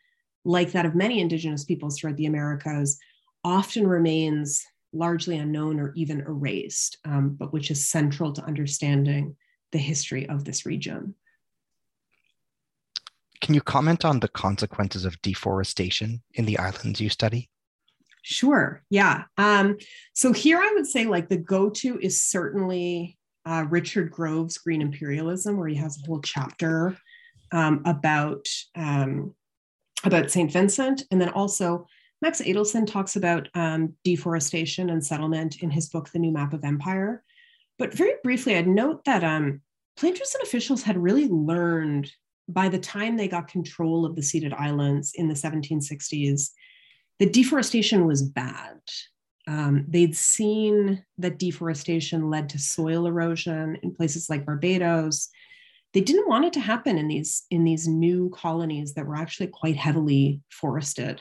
[0.44, 2.98] like that of many indigenous peoples throughout the Americas,
[3.44, 9.36] often remains largely unknown or even erased, um, but which is central to understanding
[9.72, 11.14] the history of this region.
[13.40, 17.50] Can you comment on the consequences of deforestation in the islands you study?
[18.22, 18.84] Sure.
[18.88, 19.24] Yeah.
[19.36, 19.78] Um,
[20.12, 25.56] so here I would say like the go-to is certainly uh, Richard Grove's Green Imperialism,
[25.56, 26.96] where he has a whole chapter
[27.50, 29.34] um, about um,
[30.04, 30.50] about St.
[30.50, 31.86] Vincent, and then also
[32.20, 36.64] Max Edelson talks about um, deforestation and settlement in his book, The New Map of
[36.64, 37.24] Empire.
[37.78, 39.60] But very briefly, I'd note that um,
[39.96, 42.10] planters and officials had really learned
[42.48, 46.50] by the time they got control of the ceded islands in the 1760s
[47.18, 48.78] that deforestation was bad.
[49.48, 55.28] Um, they'd seen that deforestation led to soil erosion in places like Barbados.
[55.92, 59.48] They didn't want it to happen in these in these new colonies that were actually
[59.48, 61.20] quite heavily forested.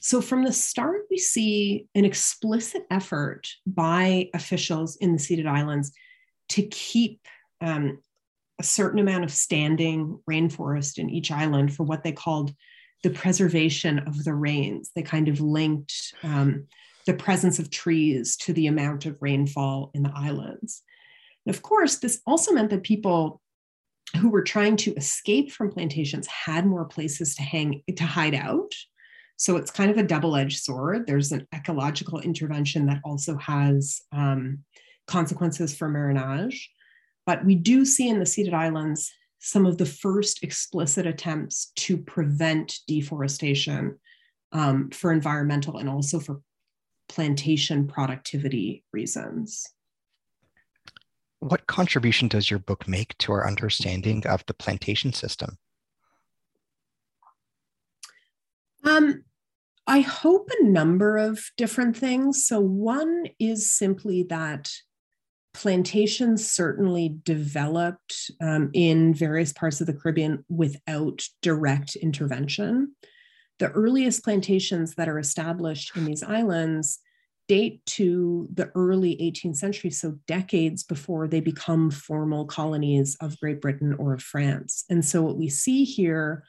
[0.00, 5.92] So, from the start, we see an explicit effort by officials in the ceded islands
[6.50, 7.20] to keep
[7.60, 7.98] um,
[8.58, 12.54] a certain amount of standing rainforest in each island for what they called
[13.02, 14.90] the preservation of the rains.
[14.94, 16.66] They kind of linked um,
[17.06, 20.82] the presence of trees to the amount of rainfall in the islands.
[21.46, 23.40] And of course, this also meant that people
[24.16, 28.74] who were trying to escape from plantations had more places to hang to hide out
[29.36, 31.06] so it's kind of a double edged sword.
[31.06, 34.60] There's an ecological intervention that also has um,
[35.06, 36.70] consequences for marronage.
[37.26, 41.96] But we do see in the ceded islands some of the first explicit attempts to
[41.96, 43.98] prevent deforestation
[44.52, 46.40] um, for environmental and also for
[47.08, 49.66] plantation productivity reasons.
[51.44, 55.58] What contribution does your book make to our understanding of the plantation system?
[58.82, 59.24] Um,
[59.86, 62.46] I hope a number of different things.
[62.46, 64.72] So, one is simply that
[65.52, 72.94] plantations certainly developed um, in various parts of the Caribbean without direct intervention.
[73.58, 77.00] The earliest plantations that are established in these islands
[77.46, 83.60] date to the early 18th century, so decades before they become formal colonies of Great
[83.60, 84.84] Britain or of France.
[84.88, 86.44] And so, what we see here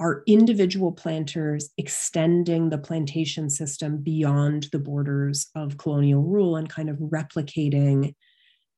[0.00, 6.90] are individual planters extending the plantation system beyond the borders of colonial rule and kind
[6.90, 8.14] of replicating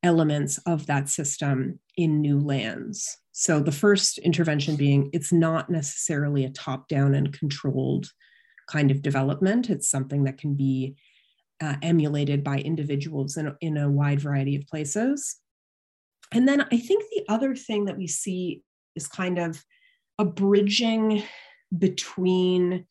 [0.02, 3.18] elements of that system in new lands.
[3.32, 8.10] So the first intervention being it's not necessarily a top down and controlled
[8.68, 10.96] kind of development, it's something that can be
[11.60, 15.36] uh, emulated by individuals in, in a wide variety of places.
[16.32, 18.62] And then I think the other thing that we see
[18.94, 19.62] is kind of
[20.18, 21.22] a bridging
[21.76, 22.86] between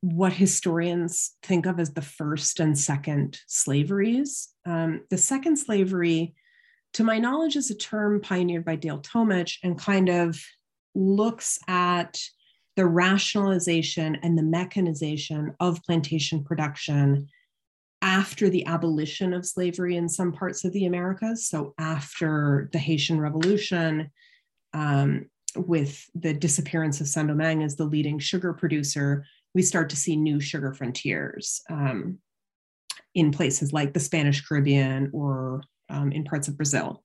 [0.00, 4.48] what historians think of as the first and second slaveries.
[4.64, 6.34] Um, the second slavery,
[6.94, 10.40] to my knowledge, is a term pioneered by Dale Tomich and kind of
[10.94, 12.18] looks at
[12.76, 17.28] the rationalization and the mechanization of plantation production
[18.02, 21.46] after the abolition of slavery in some parts of the Americas.
[21.46, 24.10] So, after the Haitian Revolution,
[24.72, 30.16] um, with the disappearance of Saint-Domingue as the leading sugar producer, we start to see
[30.16, 32.18] new sugar frontiers um,
[33.14, 37.02] in places like the Spanish Caribbean or um, in parts of Brazil.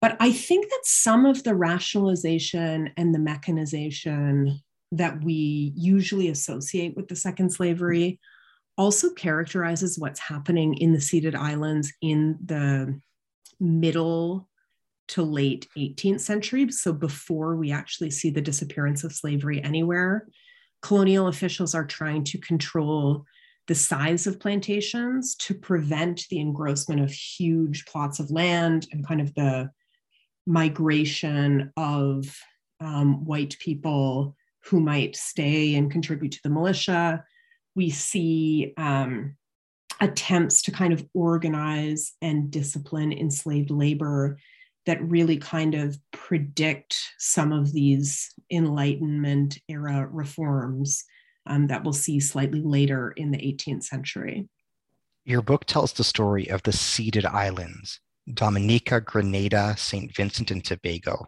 [0.00, 4.60] But I think that some of the rationalization and the mechanization
[4.92, 8.20] that we usually associate with the second slavery
[8.78, 12.98] also characterizes what's happening in the ceded islands in the
[13.60, 14.48] middle
[15.08, 20.28] to late 18th century, so before we actually see the disappearance of slavery anywhere,
[20.80, 23.24] colonial officials are trying to control
[23.66, 29.20] the size of plantations to prevent the engrossment of huge plots of land and kind
[29.20, 29.70] of the
[30.46, 32.24] migration of
[32.80, 37.24] um, white people who might stay and contribute to the militia.
[37.78, 39.36] We see um,
[40.00, 44.36] attempts to kind of organize and discipline enslaved labor
[44.86, 51.04] that really kind of predict some of these Enlightenment era reforms
[51.46, 54.48] um, that we'll see slightly later in the 18th century.
[55.24, 58.00] Your book tells the story of the ceded islands,
[58.34, 60.12] Dominica, Grenada, St.
[60.16, 61.26] Vincent, and Tobago.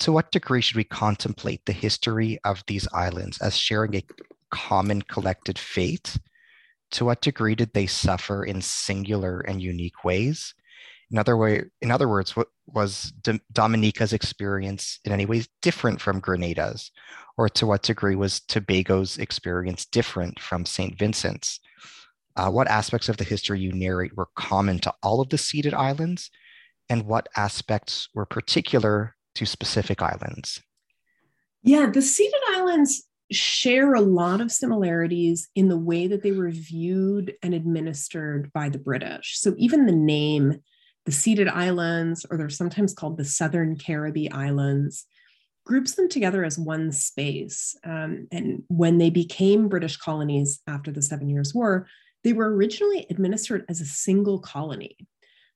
[0.00, 4.02] To what degree should we contemplate the history of these islands as sharing a
[4.50, 6.16] common collected fate?
[6.92, 10.54] To what degree did they suffer in singular and unique ways?
[11.10, 13.12] In other way, in other words, what was
[13.52, 16.90] Dominica's experience in any ways different from Grenada's,
[17.36, 20.98] or to what degree was Tobago's experience different from St.
[20.98, 21.60] Vincent's?
[22.34, 25.74] Uh, what aspects of the history you narrate were common to all of the ceded
[25.74, 26.30] islands,
[26.88, 30.60] and what aspects were particular to specific islands?
[31.62, 36.50] Yeah, the ceded islands share a lot of similarities in the way that they were
[36.50, 39.38] viewed and administered by the British.
[39.38, 40.60] So even the name
[41.06, 45.06] the Ceded Islands, or they're sometimes called the Southern Caribbee Islands,
[45.64, 47.76] groups them together as one space.
[47.84, 51.86] Um, and when they became British colonies after the Seven Years' War,
[52.24, 54.96] they were originally administered as a single colony.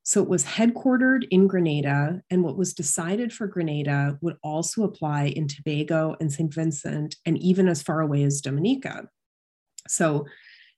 [0.03, 5.26] So it was headquartered in Grenada, and what was decided for Grenada would also apply
[5.26, 6.53] in Tobago and St.
[6.53, 9.09] Vincent, and even as far away as Dominica.
[9.88, 10.26] So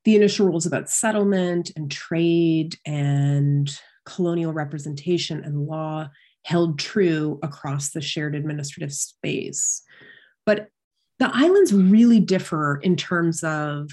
[0.05, 6.09] the initial rules about settlement and trade and colonial representation and law
[6.45, 9.83] held true across the shared administrative space.
[10.45, 10.68] But
[11.20, 13.91] the islands really differ in terms of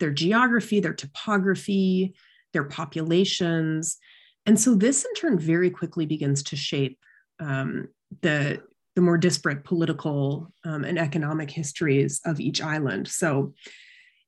[0.00, 2.14] their geography, their topography,
[2.54, 3.98] their populations.
[4.46, 6.98] And so this in turn very quickly begins to shape
[7.40, 7.88] um,
[8.22, 8.62] the,
[8.94, 13.08] the more disparate political um, and economic histories of each island.
[13.08, 13.54] So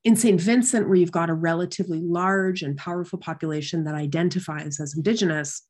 [0.04, 0.40] in St.
[0.40, 5.62] Vincent, where you've got a relatively large and powerful population that identifies as Indigenous,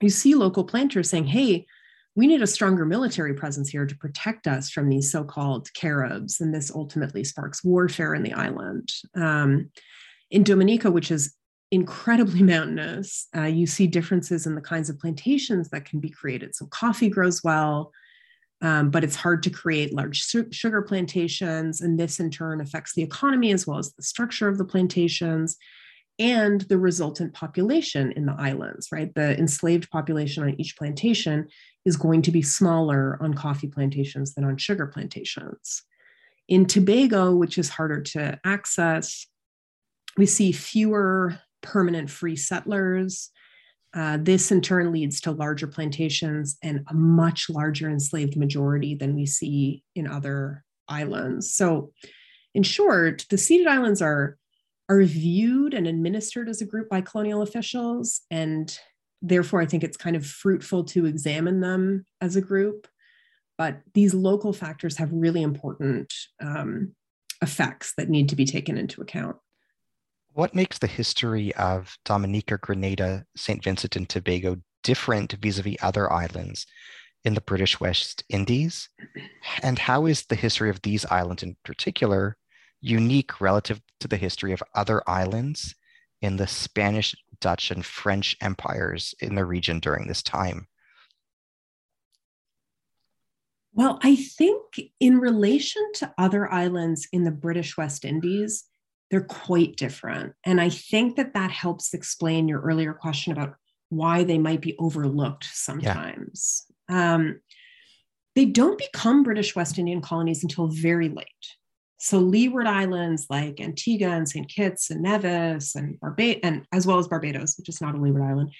[0.00, 1.66] you see local planters saying, hey,
[2.14, 6.40] we need a stronger military presence here to protect us from these so called Caribs.
[6.40, 8.90] And this ultimately sparks warfare in the island.
[9.14, 9.70] Um,
[10.30, 11.34] in Dominica, which is
[11.70, 16.54] incredibly mountainous, uh, you see differences in the kinds of plantations that can be created.
[16.54, 17.92] So, coffee grows well,
[18.60, 21.80] um, but it's hard to create large su- sugar plantations.
[21.80, 25.56] And this in turn affects the economy as well as the structure of the plantations
[26.18, 29.14] and the resultant population in the islands, right?
[29.14, 31.46] The enslaved population on each plantation
[31.84, 35.84] is going to be smaller on coffee plantations than on sugar plantations.
[36.48, 39.26] In Tobago, which is harder to access,
[40.16, 43.30] we see fewer permanent free settlers
[43.94, 49.14] uh, this in turn leads to larger plantations and a much larger enslaved majority than
[49.14, 51.54] we see in other islands.
[51.54, 51.92] So,
[52.54, 54.36] in short, the ceded islands are,
[54.88, 58.22] are viewed and administered as a group by colonial officials.
[58.30, 58.76] And
[59.22, 62.88] therefore, I think it's kind of fruitful to examine them as a group.
[63.56, 66.94] But these local factors have really important um,
[67.42, 69.36] effects that need to be taken into account.
[70.38, 73.64] What makes the history of Dominica, Grenada, St.
[73.64, 76.64] Vincent, and Tobago different vis a vis other islands
[77.24, 78.88] in the British West Indies?
[79.64, 82.36] And how is the history of these islands in particular
[82.80, 85.74] unique relative to the history of other islands
[86.22, 90.68] in the Spanish, Dutch, and French empires in the region during this time?
[93.72, 94.62] Well, I think
[95.00, 98.68] in relation to other islands in the British West Indies,
[99.10, 100.34] they're quite different.
[100.44, 103.54] And I think that that helps explain your earlier question about
[103.88, 106.66] why they might be overlooked sometimes.
[106.90, 107.14] Yeah.
[107.14, 107.40] Um,
[108.34, 111.26] they don't become British West Indian colonies until very late.
[111.98, 114.48] So leeward islands like Antigua and St.
[114.48, 118.22] Kitts and Nevis and Barbados, and as well as Barbados, which is not a leeward
[118.22, 118.52] island,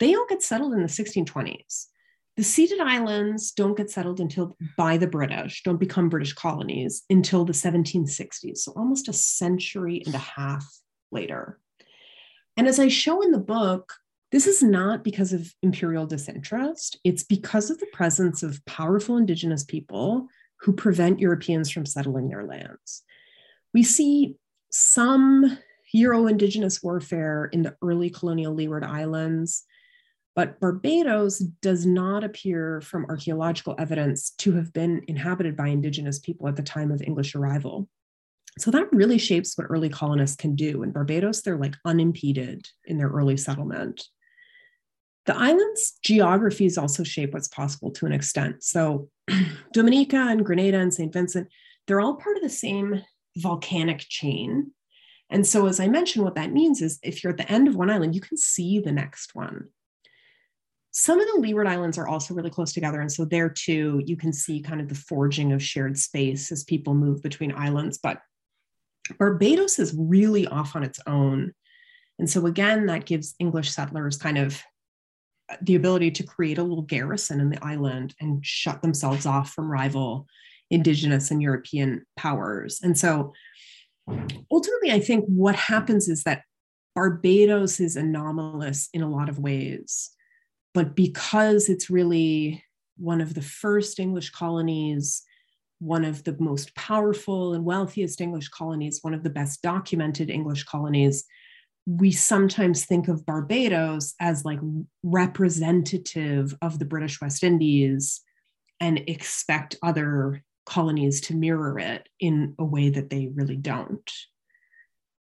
[0.00, 1.86] they all get settled in the 1620s.
[2.36, 7.44] The ceded islands don't get settled until by the British, don't become British colonies until
[7.44, 8.58] the 1760s.
[8.58, 10.66] So almost a century and a half
[11.10, 11.58] later.
[12.56, 13.92] And as I show in the book,
[14.32, 19.64] this is not because of imperial disinterest, it's because of the presence of powerful indigenous
[19.64, 20.26] people
[20.60, 23.02] who prevent Europeans from settling their lands.
[23.72, 24.36] We see
[24.70, 25.58] some
[25.92, 29.64] Euro indigenous warfare in the early colonial Leeward Islands.
[30.36, 36.46] But Barbados does not appear from archaeological evidence to have been inhabited by indigenous people
[36.46, 37.88] at the time of English arrival.
[38.58, 40.82] So that really shapes what early colonists can do.
[40.82, 44.04] In Barbados, they're like unimpeded in their early settlement.
[45.24, 48.62] The island's geographies also shape what's possible to an extent.
[48.62, 49.08] So
[49.72, 51.12] Dominica and Grenada and St.
[51.12, 51.48] Vincent,
[51.86, 53.02] they're all part of the same
[53.38, 54.72] volcanic chain.
[55.30, 57.74] And so, as I mentioned, what that means is if you're at the end of
[57.74, 59.68] one island, you can see the next one.
[60.98, 63.02] Some of the Leeward Islands are also really close together.
[63.02, 66.64] And so there too, you can see kind of the forging of shared space as
[66.64, 67.98] people move between islands.
[68.02, 68.22] But
[69.18, 71.52] Barbados is really off on its own.
[72.18, 74.62] And so, again, that gives English settlers kind of
[75.52, 79.50] uh, the ability to create a little garrison in the island and shut themselves off
[79.50, 80.26] from rival
[80.70, 82.80] indigenous and European powers.
[82.82, 83.34] And so,
[84.50, 86.40] ultimately, I think what happens is that
[86.94, 90.15] Barbados is anomalous in a lot of ways.
[90.76, 92.62] But because it's really
[92.98, 95.22] one of the first English colonies,
[95.78, 100.64] one of the most powerful and wealthiest English colonies, one of the best documented English
[100.64, 101.24] colonies,
[101.86, 104.58] we sometimes think of Barbados as like
[105.02, 108.20] representative of the British West Indies
[108.78, 114.12] and expect other colonies to mirror it in a way that they really don't.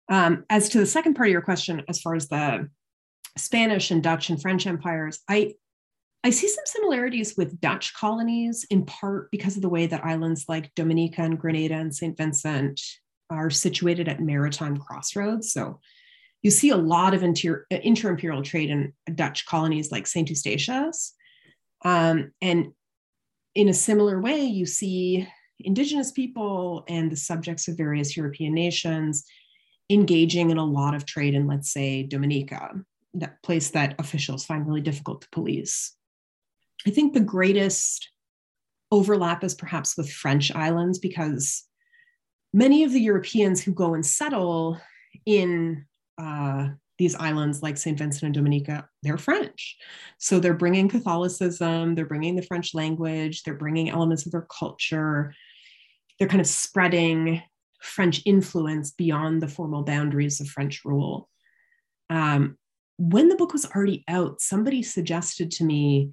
[0.08, 2.70] Um, as to the second part of your question, as far as the
[3.38, 5.56] Spanish and Dutch and French empires, I
[6.26, 10.46] I see some similarities with Dutch colonies in part because of the way that islands
[10.48, 12.16] like Dominica and Grenada and St.
[12.16, 12.80] Vincent
[13.30, 15.52] are situated at maritime crossroads.
[15.52, 15.82] So
[16.42, 20.30] you see a lot of inter- inter-imperial trade in Dutch colonies like St.
[20.30, 21.12] Eustatius.
[21.84, 22.68] Um, and
[23.56, 25.28] in a similar way, you see
[25.60, 29.26] indigenous people and the subjects of various European nations
[29.90, 32.72] engaging in a lot of trade in, let's say, Dominica,
[33.16, 35.96] that place that officials find really difficult to police.
[36.86, 38.10] I think the greatest
[38.92, 41.64] overlap is perhaps with French islands because
[42.54, 44.80] many of the Europeans who go and settle
[45.26, 45.86] in
[46.18, 47.98] uh, these islands like St.
[47.98, 49.78] Vincent and Dominica, they're French.
[50.20, 55.34] So they're bringing Catholicism, they're bringing the French language, they're bringing elements of their culture.
[56.20, 57.42] They're kind of spreading
[57.82, 61.30] French influence beyond the formal boundaries of French rule.
[62.10, 62.58] Um,
[62.98, 66.12] when the book was already out, somebody suggested to me,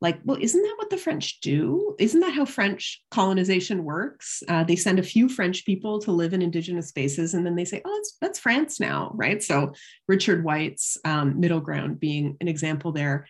[0.00, 1.94] like, well, isn't that what the French do?
[2.00, 4.42] Isn't that how French colonization works?
[4.48, 7.64] Uh, they send a few French people to live in indigenous spaces, and then they
[7.64, 9.40] say, oh, that's, that's France now, right?
[9.40, 9.74] So
[10.08, 13.28] Richard White's um, Middle Ground being an example there.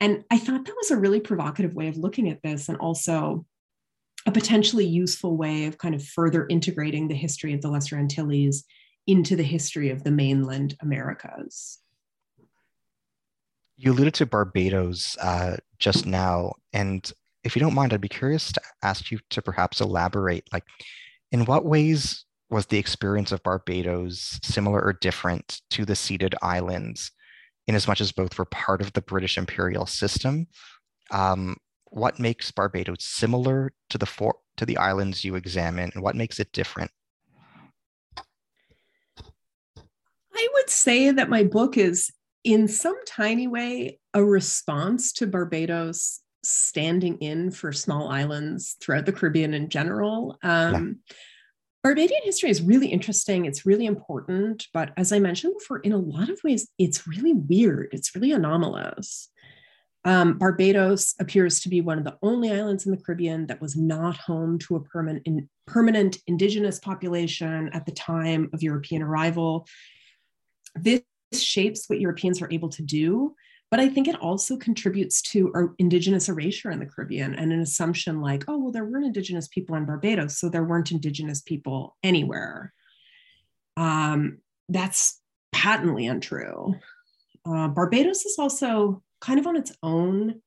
[0.00, 3.46] And I thought that was a really provocative way of looking at this, and also
[4.26, 8.64] a potentially useful way of kind of further integrating the history of the Lesser Antilles
[9.06, 11.78] into the history of the mainland Americas.
[13.82, 17.12] You alluded to Barbados uh, just now, and
[17.42, 20.44] if you don't mind, I'd be curious to ask you to perhaps elaborate.
[20.52, 20.62] Like,
[21.32, 27.10] in what ways was the experience of Barbados similar or different to the ceded islands,
[27.66, 30.46] in as much as both were part of the British imperial system?
[31.10, 31.56] Um,
[31.86, 36.38] what makes Barbados similar to the four, to the islands you examine, and what makes
[36.38, 36.92] it different?
[40.32, 42.12] I would say that my book is,
[42.44, 49.12] in some tiny way, a response to Barbados standing in for small islands throughout the
[49.12, 50.38] Caribbean in general.
[50.42, 51.16] Um, yeah.
[51.84, 53.44] Barbadian history is really interesting.
[53.44, 54.66] It's really important.
[54.72, 57.88] But as I mentioned before, in a lot of ways, it's really weird.
[57.92, 59.28] It's really anomalous.
[60.04, 63.76] Um, Barbados appears to be one of the only islands in the Caribbean that was
[63.76, 69.66] not home to a permanent, in, permanent indigenous population at the time of European arrival.
[70.74, 71.02] This
[71.40, 73.34] shapes what Europeans are able to do,
[73.70, 78.20] but I think it also contributes to indigenous erasure in the Caribbean and an assumption
[78.20, 82.72] like, oh, well, there weren't indigenous people in Barbados, so there weren't indigenous people anywhere.
[83.78, 85.20] Um, that's
[85.52, 86.74] patently untrue.
[87.46, 90.42] Uh, Barbados is also kind of on its own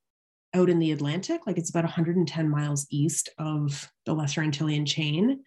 [0.54, 5.40] out in the Atlantic, like it's about 110 miles east of the Lesser Antillean chain.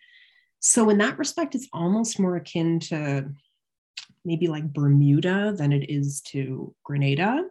[0.60, 3.30] So, in that respect, it's almost more akin to
[4.24, 7.44] maybe like Bermuda than it is to Grenada.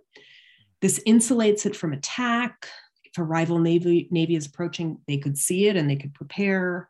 [0.82, 2.68] This insulates it from attack.
[3.04, 6.89] If a rival navy, navy is approaching, they could see it and they could prepare.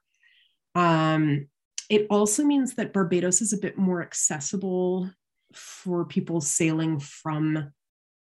[0.76, 1.48] Um,
[1.90, 5.10] it also means that Barbados is a bit more accessible
[5.54, 7.72] for people sailing from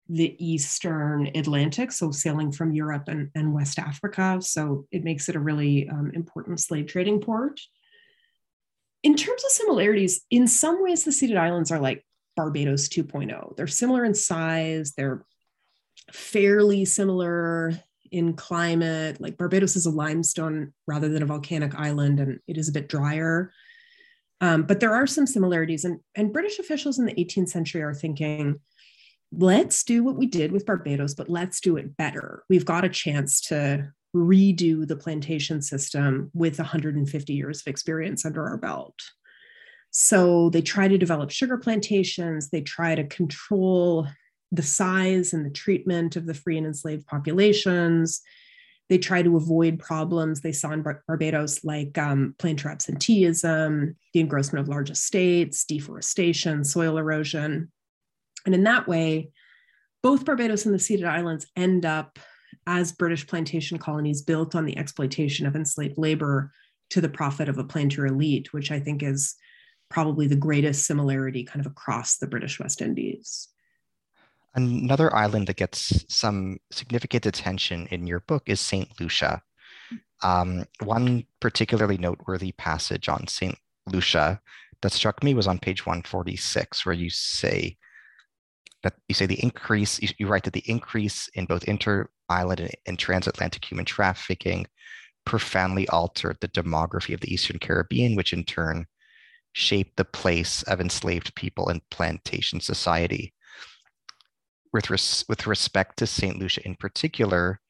[0.08, 4.38] the Eastern Atlantic, so sailing from Europe and, and West Africa.
[4.40, 7.60] So it makes it a really um, important slave trading port.
[9.02, 12.04] In terms of similarities, in some ways, the Ceded Islands are like
[12.36, 13.56] Barbados 2.0.
[13.56, 15.24] They're similar in size, they're
[16.12, 17.72] fairly similar
[18.10, 19.20] in climate.
[19.20, 22.88] Like Barbados is a limestone rather than a volcanic island, and it is a bit
[22.88, 23.52] drier.
[24.40, 27.94] Um, but there are some similarities, and, and British officials in the 18th century are
[27.94, 28.60] thinking,
[29.32, 32.44] let's do what we did with Barbados, but let's do it better.
[32.48, 38.46] We've got a chance to redo the plantation system with 150 years of experience under
[38.46, 38.94] our belt.
[39.90, 44.06] So they try to develop sugar plantations, they try to control
[44.50, 48.22] the size and the treatment of the free and enslaved populations.
[48.88, 54.20] They try to avoid problems they saw in Bar- Barbados, like um, planter absenteeism, the
[54.20, 57.70] engrossment of large estates, deforestation, soil erosion.
[58.46, 59.30] And in that way,
[60.02, 62.18] both Barbados and the ceded islands end up
[62.68, 66.52] as British plantation colonies built on the exploitation of enslaved labor
[66.90, 69.36] to the profit of a planter elite, which I think is
[69.88, 73.48] probably the greatest similarity kind of across the British West Indies.
[74.54, 78.88] Another island that gets some significant attention in your book is St.
[79.00, 79.42] Lucia.
[80.22, 83.56] Um, one particularly noteworthy passage on St.
[83.86, 84.42] Lucia
[84.82, 87.78] that struck me was on page 146, where you say
[88.82, 92.60] that you say the increase, you, you write that the increase in both inter island
[92.60, 94.66] and, and transatlantic human trafficking
[95.24, 98.86] profoundly altered the demography of the Eastern Caribbean, which in turn
[99.52, 103.34] shaped the place of enslaved people in plantation society
[104.72, 106.38] with, res- with respect to St.
[106.38, 107.60] Lucia in particular,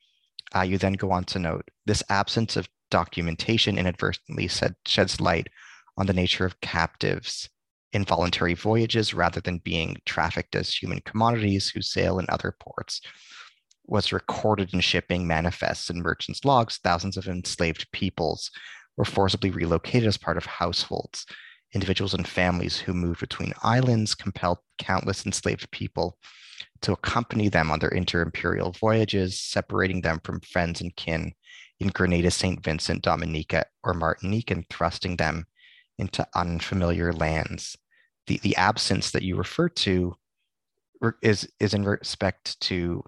[0.54, 5.48] uh, you then go on to note this absence of documentation inadvertently said, sheds light
[5.96, 7.48] on the nature of captives
[7.92, 13.00] in voluntary voyages rather than being trafficked as human commodities who sail in other ports.
[13.86, 18.50] Was recorded in shipping manifests and merchants' logs, thousands of enslaved peoples
[18.96, 21.24] were forcibly relocated as part of households.
[21.74, 26.18] Individuals and families who moved between islands compelled countless enslaved people
[26.82, 31.32] to accompany them on their inter-imperial voyages, separating them from friends and kin
[31.80, 32.62] in Grenada, St.
[32.62, 35.46] Vincent, Dominica, or Martinique, and thrusting them
[35.98, 37.76] into unfamiliar lands.
[38.26, 40.14] The, the absence that you refer to
[41.22, 43.02] is, is in respect to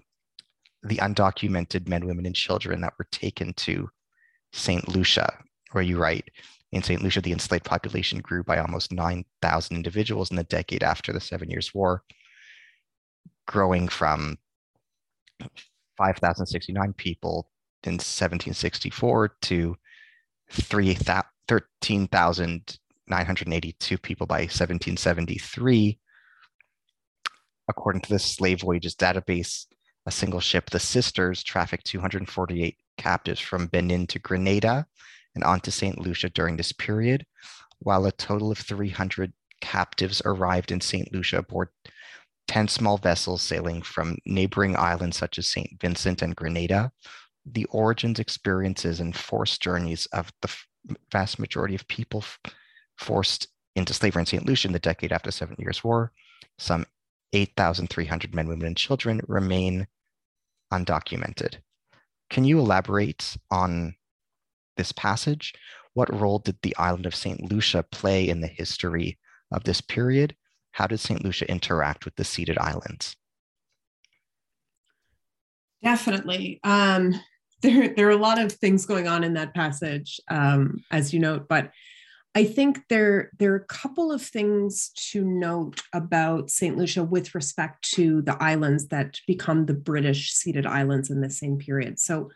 [0.83, 3.89] the undocumented men, women, and children that were taken to
[4.51, 4.87] St.
[4.87, 5.31] Lucia,
[5.71, 6.29] where you write,
[6.71, 7.01] in St.
[7.01, 11.49] Lucia, the enslaved population grew by almost 9,000 individuals in the decade after the Seven
[11.49, 12.03] Years' War,
[13.45, 14.37] growing from
[15.97, 17.49] 5,069 people
[17.83, 19.75] in 1764 to
[23.11, 25.99] 13,982 people by 1773.
[27.67, 29.65] According to the Slave Voyages Database,
[30.05, 34.85] a single ship, the Sisters, trafficked 248 captives from Benin to Grenada
[35.35, 35.99] and onto St.
[35.99, 37.25] Lucia during this period,
[37.79, 41.13] while a total of 300 captives arrived in St.
[41.13, 41.67] Lucia aboard
[42.47, 45.69] 10 small vessels sailing from neighboring islands such as St.
[45.81, 46.91] Vincent and Grenada.
[47.45, 50.53] The origins, experiences, and forced journeys of the
[51.11, 52.23] vast majority of people
[52.97, 54.45] forced into slavery in St.
[54.45, 56.11] Lucia in the decade after the Seven Years' War,
[56.57, 56.85] some
[57.33, 59.87] 8,300 men, women, and children remain
[60.71, 61.57] undocumented.
[62.29, 63.95] Can you elaborate on
[64.77, 65.53] this passage?
[65.93, 67.51] What role did the island of St.
[67.51, 69.17] Lucia play in the history
[69.51, 70.35] of this period?
[70.71, 71.23] how did St.
[71.23, 73.15] Lucia interact with the ceded islands?
[75.83, 76.59] Definitely.
[76.63, 77.13] Um,
[77.61, 81.19] there, there are a lot of things going on in that passage, um, as you
[81.19, 81.71] note, but
[82.33, 86.77] I think there, there are a couple of things to note about St.
[86.77, 91.57] Lucia with respect to the islands that become the British ceded islands in the same
[91.57, 91.99] period.
[91.99, 92.29] So,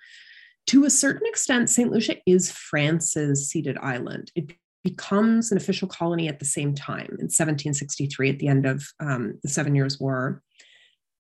[0.68, 1.92] to a certain extent, St.
[1.92, 4.32] Lucia is France's ceded island.
[4.36, 4.52] It
[4.84, 9.40] becomes an official colony at the same time in 1763 at the end of um,
[9.44, 10.42] the Seven Years' War.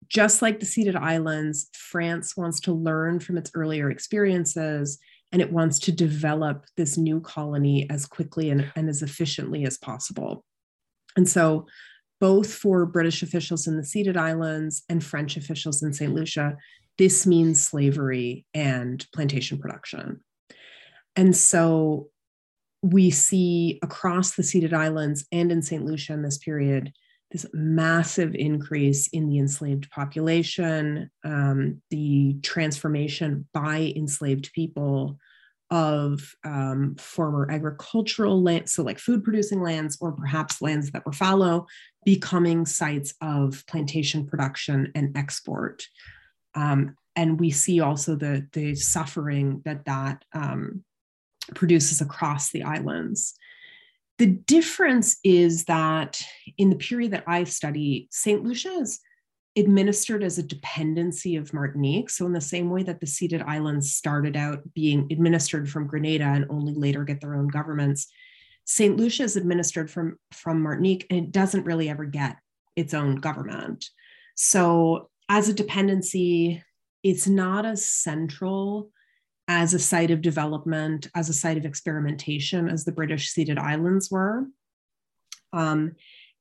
[0.08, 4.98] Just like the ceded islands, France wants to learn from its earlier experiences
[5.32, 9.76] and it wants to develop this new colony as quickly and, and as efficiently as
[9.76, 10.44] possible.
[11.16, 11.66] And so,
[12.18, 16.14] both for British officials in the ceded islands and French officials in St.
[16.14, 16.56] Lucia,
[16.96, 20.20] this means slavery and plantation production.
[21.14, 22.08] And so
[22.82, 25.84] we see across the ceded islands and in St.
[25.84, 26.92] Lucia in this period
[27.30, 35.18] this massive increase in the enslaved population, um, the transformation by enslaved people
[35.70, 41.12] of um, former agricultural lands, so like food producing lands, or perhaps lands that were
[41.12, 41.66] fallow,
[42.04, 45.84] becoming sites of plantation production and export.
[46.54, 50.84] Um, and we see also the, the suffering that that um,
[51.54, 53.34] produces across the islands.
[54.18, 56.22] The difference is that
[56.56, 58.42] in the period that I've studied, St.
[58.42, 59.00] Lucia is
[59.56, 62.10] administered as a dependency of Martinique.
[62.10, 66.24] So, in the same way that the ceded islands started out being administered from Grenada
[66.24, 68.06] and only later get their own governments,
[68.64, 68.96] St.
[68.96, 72.36] Lucia is administered from, from Martinique and it doesn't really ever get
[72.74, 73.86] its own government.
[74.34, 76.62] So, as a dependency,
[77.02, 78.90] it's not as central
[79.49, 84.11] as a site of development, as a site of experimentation, as the British ceded islands
[84.11, 84.47] were.
[85.53, 85.92] Um,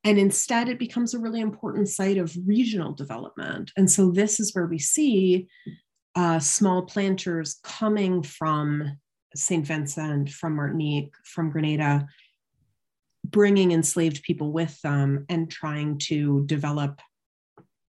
[0.03, 3.71] and instead, it becomes a really important site of regional development.
[3.75, 5.47] And so, this is where we see
[6.15, 8.97] uh, small planters coming from
[9.35, 9.65] St.
[9.65, 12.07] Vincent, from Martinique, from Grenada,
[13.23, 17.01] bringing enslaved people with them and trying to develop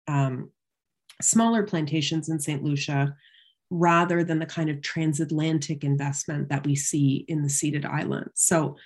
[0.08, 0.50] um,
[1.20, 2.62] smaller plantations in St.
[2.62, 3.14] Lucia
[3.70, 8.32] rather than the kind of transatlantic investment that we see in the ceded islands.
[8.34, 8.76] So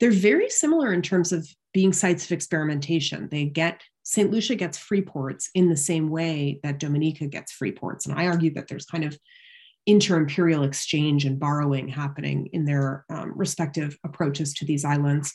[0.00, 3.28] they're very similar in terms of being sites of experimentation.
[3.30, 4.30] They get St.
[4.30, 8.06] Lucia gets free ports in the same way that Dominica gets free ports.
[8.06, 9.18] And I argue that there's kind of
[9.86, 15.32] inter-imperial exchange and borrowing happening in their um, respective approaches to these islands.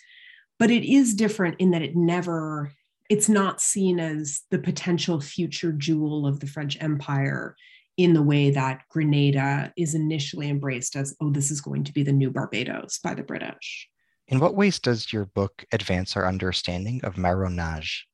[0.60, 2.72] But it is different in that it never,
[3.10, 7.56] it's not seen as the potential future jewel of the French Empire
[8.00, 12.02] in the way that Grenada is initially embraced as, oh, this is going to be
[12.02, 13.89] the new Barbados by the British.
[14.30, 18.08] In what ways does your book advance our understanding of marronage?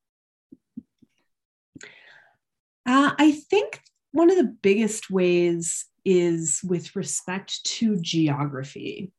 [2.88, 3.79] Uh, I think
[4.11, 9.11] one of the biggest ways is with respect to geography.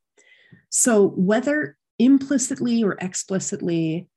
[0.70, 4.08] So, whether implicitly or explicitly,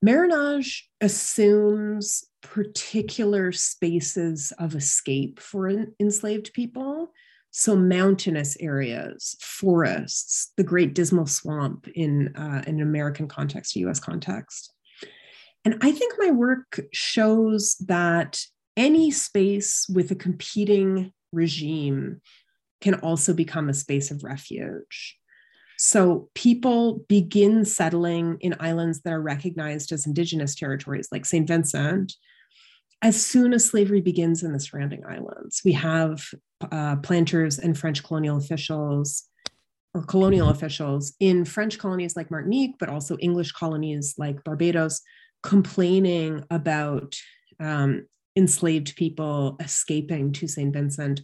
[0.00, 7.12] marronage assumes particular spaces of escape for enslaved people.
[7.50, 14.72] So, mountainous areas, forests, the Great Dismal Swamp in uh, an American context, US context.
[15.64, 18.40] And I think my work shows that
[18.76, 22.20] any space with a competing regime
[22.80, 25.16] can also become a space of refuge.
[25.78, 31.46] So people begin settling in islands that are recognized as indigenous territories, like St.
[31.46, 32.14] Vincent,
[33.02, 35.60] as soon as slavery begins in the surrounding islands.
[35.64, 36.24] We have
[36.72, 39.24] uh, planters and French colonial officials
[39.94, 45.00] or colonial officials in French colonies like Martinique, but also English colonies like Barbados,
[45.42, 47.14] complaining about
[47.60, 50.72] um, enslaved people escaping to St.
[50.72, 51.20] Vincent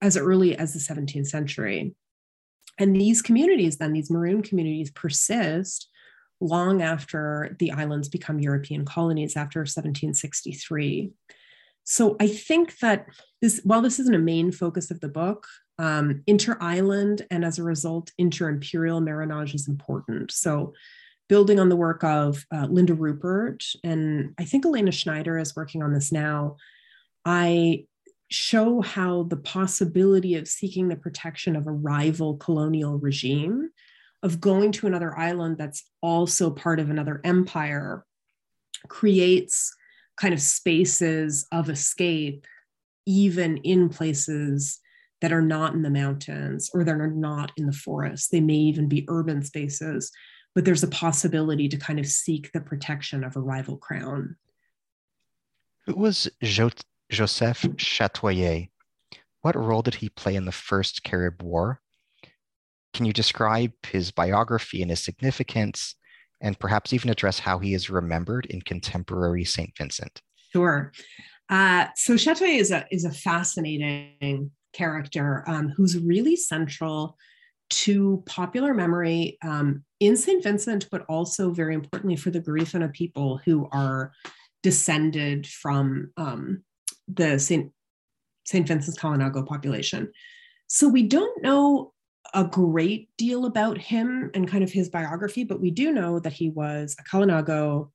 [0.00, 1.94] as early as the 17th century.
[2.78, 5.88] And these communities, then, these maroon communities, persist
[6.42, 11.12] long after the islands become European colonies after 1763.
[11.84, 13.06] So I think that
[13.40, 15.46] this, while this isn't a main focus of the book,
[15.78, 20.30] um, inter-island and as a result, inter-imperial marronage is important.
[20.30, 20.74] So
[21.28, 25.82] building on the work of uh, Linda Rupert, and I think Elena Schneider is working
[25.82, 26.56] on this now,
[27.24, 27.86] I
[28.30, 33.70] show how the possibility of seeking the protection of a rival colonial regime,
[34.22, 38.04] of going to another island that's also part of another empire,
[38.88, 39.74] creates
[40.16, 42.46] kind of spaces of escape,
[43.06, 44.78] even in places
[45.20, 48.30] that are not in the mountains or that are not in the forest.
[48.30, 50.10] They may even be urban spaces
[50.54, 54.36] but there's a possibility to kind of seek the protection of a rival crown.
[55.86, 56.70] Who was jo-
[57.10, 58.68] Joseph Chatoyer?
[59.40, 61.80] What role did he play in the First Carib War?
[62.94, 65.94] Can you describe his biography and his significance,
[66.40, 69.72] and perhaps even address how he is remembered in contemporary St.
[69.76, 70.20] Vincent?
[70.52, 70.92] Sure.
[71.48, 77.16] Uh, so Chatoyer is a, is a fascinating character um, who's really central
[77.70, 80.42] to popular memory um, in St.
[80.42, 84.12] Vincent, but also very importantly for the Garifuna people who are
[84.62, 86.62] descended from um,
[87.08, 87.72] the St.
[88.44, 88.66] St.
[88.66, 90.10] Vincent's Kalinago population.
[90.66, 91.91] So we don't know
[92.34, 96.32] a great deal about him and kind of his biography, but we do know that
[96.32, 97.90] he was a Kalinago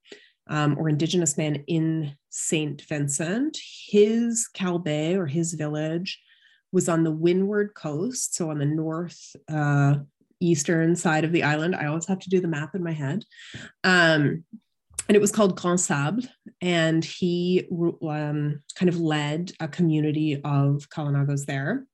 [0.49, 2.81] um, or indigenous man in St.
[2.87, 3.57] Vincent.
[3.89, 6.21] His carbet or his village
[6.71, 9.95] was on the windward coast, so on the north uh,
[10.39, 11.75] eastern side of the island.
[11.75, 13.23] I always have to do the map in my head.
[13.83, 14.43] Um,
[15.07, 16.23] and it was called Grand Sable.
[16.61, 21.85] And he um, kind of led a community of Kalinagos there.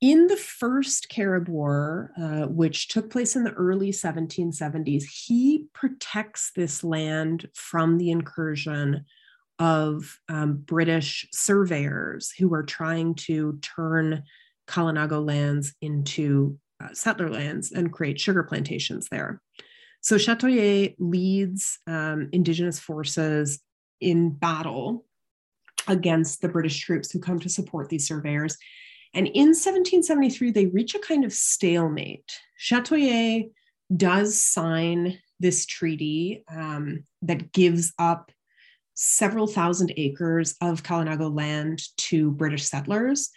[0.00, 6.50] In the first Carib War, uh, which took place in the early 1770s, he protects
[6.54, 9.04] this land from the incursion
[9.58, 14.24] of um, British surveyors who are trying to turn
[14.66, 19.40] Kalinago lands into uh, settler lands and create sugar plantations there.
[20.00, 23.60] So Chatoyer leads um, Indigenous forces
[24.00, 25.06] in battle
[25.86, 28.56] against the British troops who come to support these surveyors.
[29.14, 32.32] And in 1773, they reach a kind of stalemate.
[32.60, 33.50] Chatoyer
[33.96, 38.32] does sign this treaty um, that gives up
[38.94, 43.30] several thousand acres of Kalinago land to British settlers.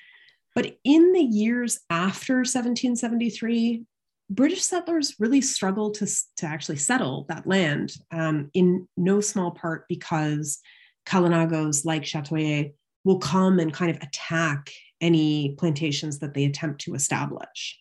[0.56, 3.84] But in the years after 1773,
[4.30, 6.08] British settlers really struggled to,
[6.38, 10.60] to actually settle that land, um, in no small part because
[11.06, 12.74] Kalinagos like Chatoyer
[13.04, 14.72] will come and kind of attack
[15.02, 17.78] any plantations that they attempt to establish.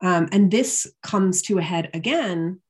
[0.00, 2.60] Um, and this comes to a head again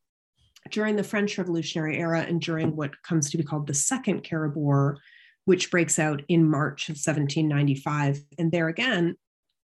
[0.70, 4.56] during the French Revolutionary era and during what comes to be called the Second Carib
[4.56, 4.98] War,
[5.44, 8.22] which breaks out in March of 1795.
[8.38, 9.16] And there again,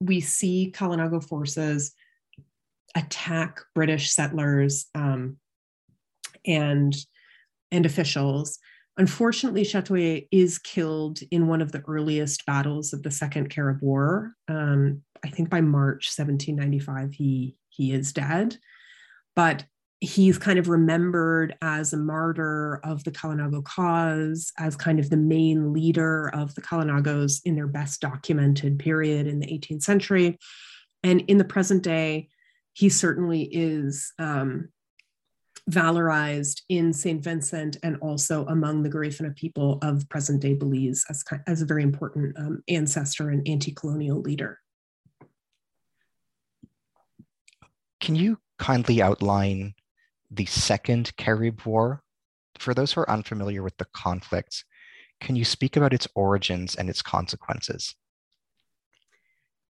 [0.01, 1.93] we see Kalinago forces
[2.95, 5.39] attack British settlers um,
[6.47, 6.95] and,
[7.71, 8.59] and officials.
[8.99, 14.35] Unfortunately, Chatoyer is killed in one of the earliest battles of the Second Carib War.
[14.49, 18.57] Um, I think by March 1795, he, he is dead.
[19.35, 19.65] But
[20.01, 25.17] he's kind of remembered as a martyr of the Kalinago cause, as kind of the
[25.17, 30.39] main leader of the Kalinagos in their best documented period in the 18th century.
[31.03, 32.29] And in the present day,
[32.73, 34.71] he certainly is um,
[35.71, 37.23] valorized in St.
[37.23, 41.83] Vincent and also among the Garifuna people of present day Belize as, as a very
[41.83, 44.59] important um, ancestor and anti colonial leader.
[48.01, 49.75] Can you kindly outline
[50.31, 52.03] the Second Carib War?
[52.59, 54.65] For those who are unfamiliar with the conflict,
[55.21, 57.95] can you speak about its origins and its consequences?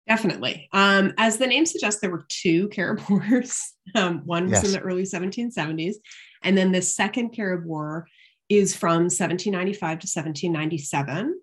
[0.09, 0.69] Definitely.
[0.73, 3.75] Um, as the name suggests, there were two Carib Wars.
[3.95, 4.65] Um, one was yes.
[4.65, 5.95] in the early 1770s,
[6.43, 8.07] and then the second Carib War
[8.49, 11.41] is from 1795 to 1797.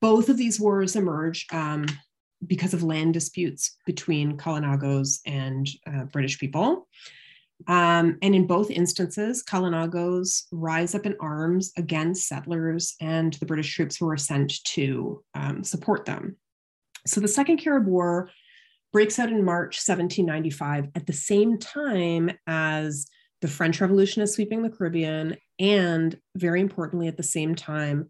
[0.00, 1.86] Both of these wars emerge um,
[2.46, 6.88] because of land disputes between Kalinagos and uh, British people.
[7.68, 13.74] Um, and in both instances, Kalinagos rise up in arms against settlers and the British
[13.74, 16.36] troops who are sent to um, support them.
[17.06, 18.30] So the Second Carib War
[18.92, 23.06] breaks out in March 1795 at the same time as
[23.42, 28.08] the French Revolution is sweeping the Caribbean, and very importantly, at the same time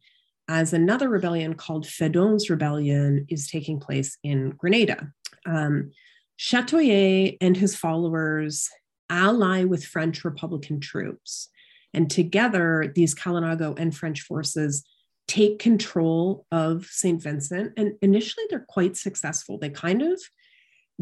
[0.48, 5.10] as another rebellion called Fedon's Rebellion is taking place in Grenada.
[5.46, 5.90] Um,
[6.52, 8.68] and his followers
[9.08, 11.48] ally with French Republican troops.
[11.92, 14.84] And together, these Kalinago and French forces
[15.26, 17.22] take control of St.
[17.22, 17.72] Vincent.
[17.76, 19.58] And initially, they're quite successful.
[19.58, 20.20] They kind of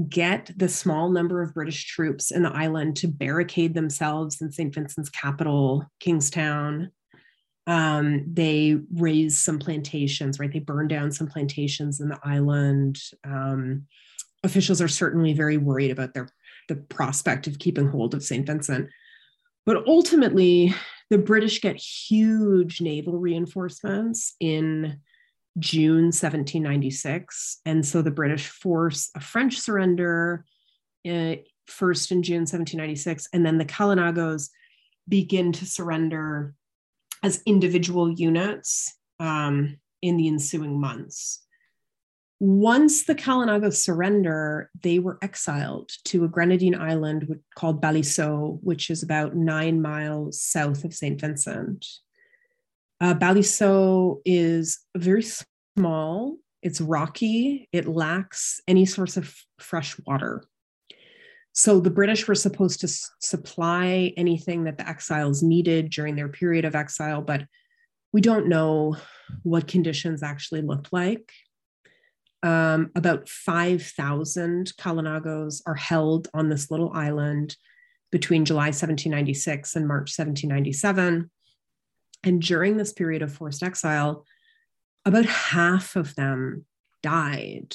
[0.09, 4.75] get the small number of British troops in the island to barricade themselves in St.
[4.75, 6.91] Vincent's capital, Kingstown.
[7.67, 10.53] Um, they raise some plantations, right?
[10.53, 12.99] They burn down some plantations in the island.
[13.25, 13.87] Um,
[14.43, 16.29] officials are certainly very worried about their
[16.69, 18.47] the prospect of keeping hold of St.
[18.47, 18.89] Vincent.
[19.67, 20.75] But ultimately,
[21.13, 24.99] the British get huge naval reinforcements in
[25.59, 27.61] June 1796.
[27.67, 30.47] And so the British force a French surrender
[31.07, 31.35] uh,
[31.67, 34.49] first in June 1796, and then the Kalinagos
[35.07, 36.55] begin to surrender
[37.23, 41.42] as individual units um, in the ensuing months.
[42.45, 49.05] Once the Kalinagos surrender, they were exiled to a Grenadine island called Baliceaux, which is
[49.05, 51.21] about nine miles south of St.
[51.21, 51.87] Vincent.
[53.01, 60.43] Uh, Baliceaux is very small, it's rocky, it lacks any source of fresh water.
[61.53, 66.29] So the British were supposed to s- supply anything that the exiles needed during their
[66.29, 67.47] period of exile, but
[68.13, 68.97] we don't know
[69.45, 71.33] what conditions actually looked like
[72.43, 77.57] um, about 5,000 Kalinagos are held on this little island
[78.11, 81.31] between July 1796 and March 1797.
[82.25, 84.27] And during this period of forced exile,
[85.05, 86.67] about half of them
[87.03, 87.75] died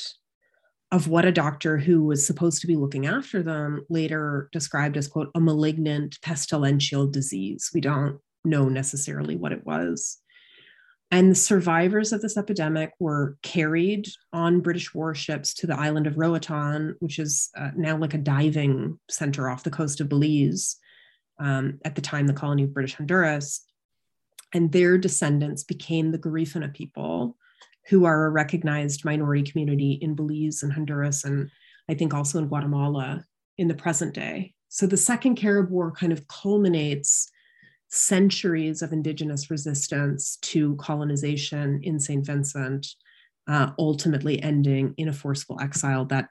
[0.91, 5.07] of what a doctor who was supposed to be looking after them later described as,
[5.07, 7.69] quote, a malignant pestilential disease.
[7.73, 10.17] We don't know necessarily what it was.
[11.09, 16.17] And the survivors of this epidemic were carried on British warships to the island of
[16.17, 20.75] Roatan, which is uh, now like a diving center off the coast of Belize,
[21.39, 23.63] um, at the time the colony of British Honduras.
[24.53, 27.37] And their descendants became the Garifuna people,
[27.87, 31.49] who are a recognized minority community in Belize and Honduras, and
[31.89, 33.23] I think also in Guatemala
[33.57, 34.53] in the present day.
[34.67, 37.31] So the Second Carib War kind of culminates
[37.89, 42.25] centuries of indigenous resistance to colonization in St.
[42.25, 42.87] Vincent,
[43.47, 46.27] uh, ultimately ending in a forceful exile that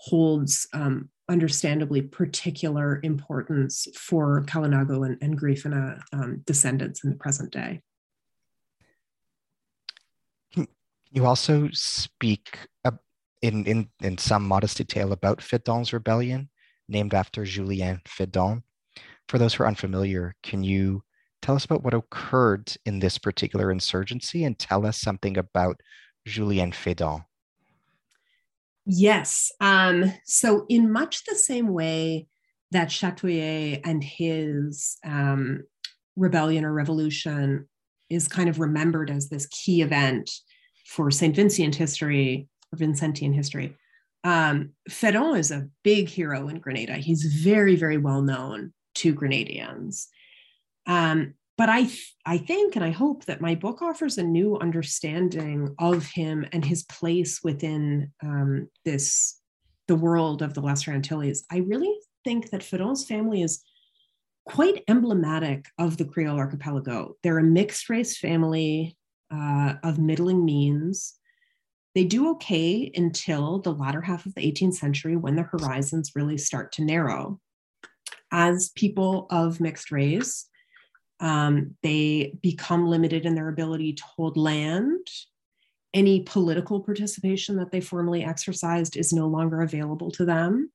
[0.00, 7.52] holds um, understandably particular importance for Kalinago and, and Garifuna um, descendants in the present
[7.52, 7.82] day.
[11.10, 12.58] You also speak
[13.42, 16.48] in, in, in some modest detail about Fedon's rebellion,
[16.88, 18.62] named after Julien Fedon?
[19.28, 21.02] For those who are unfamiliar, can you
[21.42, 25.80] tell us about what occurred in this particular insurgency and tell us something about
[26.26, 27.24] Julien Fedon?
[28.86, 29.52] Yes.
[29.60, 32.26] Um, so, in much the same way
[32.70, 35.64] that Chatoyer and his um,
[36.16, 37.68] rebellion or revolution
[38.08, 40.30] is kind of remembered as this key event
[40.86, 41.36] for St.
[41.36, 43.76] Vincent history or Vincentian history,
[44.24, 46.94] um, Fedon is a big hero in Grenada.
[46.94, 50.06] He's very, very well known to Grenadians.
[50.86, 51.88] Um, but I,
[52.24, 56.64] I think and I hope that my book offers a new understanding of him and
[56.64, 59.40] his place within um, this,
[59.88, 61.44] the world of the Lesser Antilles.
[61.50, 61.92] I really
[62.24, 63.64] think that Fedon's family is
[64.46, 67.16] quite emblematic of the Creole archipelago.
[67.22, 68.96] They're a mixed race family
[69.30, 71.14] uh, of middling means.
[71.94, 76.38] They do okay until the latter half of the 18th century when the horizons really
[76.38, 77.40] start to narrow.
[78.30, 80.46] As people of mixed race,
[81.20, 85.06] um, they become limited in their ability to hold land.
[85.94, 90.70] Any political participation that they formerly exercised is no longer available to them.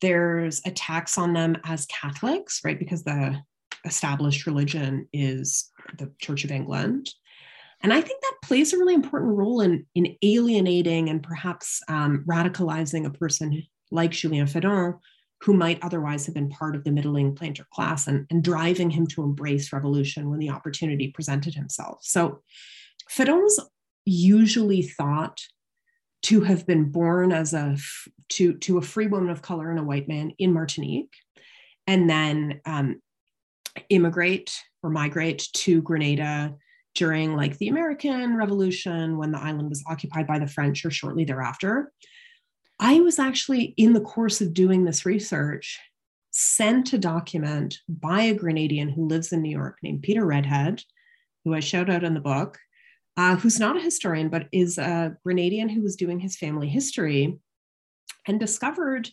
[0.00, 2.78] There's attacks on them as Catholics, right?
[2.78, 3.42] Because the
[3.84, 7.10] established religion is the Church of England.
[7.82, 12.24] And I think that plays a really important role in, in alienating and perhaps um,
[12.26, 14.94] radicalizing a person like Julien Fedon,
[15.42, 19.06] who might otherwise have been part of the middling planter class and, and driving him
[19.06, 21.98] to embrace revolution when the opportunity presented himself.
[22.02, 22.40] So
[23.18, 23.60] was
[24.06, 25.40] usually thought
[26.22, 27.76] to have been born as a
[28.30, 31.12] to, to a free woman of color and a white man in Martinique,
[31.86, 33.02] and then um,
[33.90, 36.54] immigrate or migrate to Grenada
[36.94, 41.24] during like the American Revolution when the island was occupied by the French or shortly
[41.24, 41.92] thereafter.
[42.78, 45.80] I was actually in the course of doing this research
[46.30, 50.82] sent a document by a Grenadian who lives in New York named Peter Redhead,
[51.44, 52.58] who I shout out in the book,
[53.16, 57.38] uh, who's not a historian, but is a Grenadian who was doing his family history
[58.26, 59.10] and discovered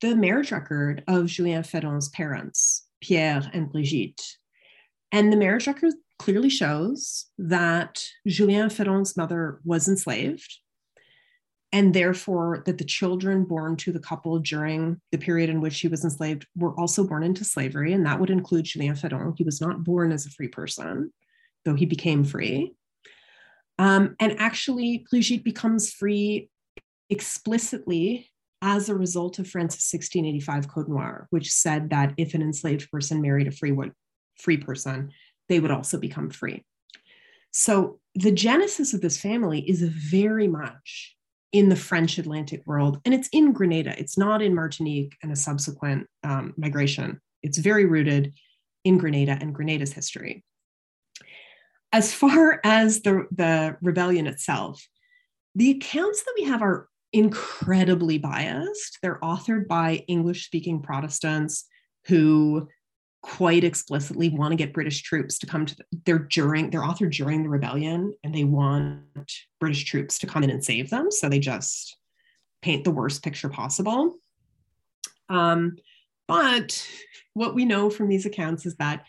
[0.00, 4.22] the marriage record of Julien Fedon's parents, Pierre and Brigitte.
[5.12, 10.58] And the marriage record clearly shows that Julien Fedon's mother was enslaved,
[11.72, 15.88] and therefore that the children born to the couple during the period in which he
[15.88, 19.34] was enslaved were also born into slavery, and that would include Julien Fedon.
[19.36, 21.12] He was not born as a free person,
[21.64, 22.74] though he became free.
[23.78, 26.48] Um, and actually, Brigitte becomes free
[27.10, 32.90] explicitly as a result of France's 1685 Code Noir, which said that if an enslaved
[32.90, 33.76] person married a free,
[34.40, 35.12] free person,
[35.48, 36.64] they would also become free.
[37.50, 41.16] So the genesis of this family is very much
[41.52, 43.98] in the French Atlantic world, and it's in Grenada.
[43.98, 47.20] It's not in Martinique and a subsequent um, migration.
[47.42, 48.34] It's very rooted
[48.84, 50.44] in Grenada and Grenada's history.
[51.92, 54.86] As far as the, the rebellion itself,
[55.54, 58.98] the accounts that we have are incredibly biased.
[59.02, 61.64] They're authored by English speaking Protestants
[62.06, 62.68] who
[63.22, 67.12] quite explicitly want to get British troops to come to the, they're during they're authored
[67.12, 69.02] during the rebellion and they want
[69.60, 71.10] British troops to come in and save them.
[71.10, 71.96] So they just
[72.62, 74.16] paint the worst picture possible.
[75.28, 75.76] Um,
[76.26, 76.86] but
[77.34, 79.04] what we know from these accounts is that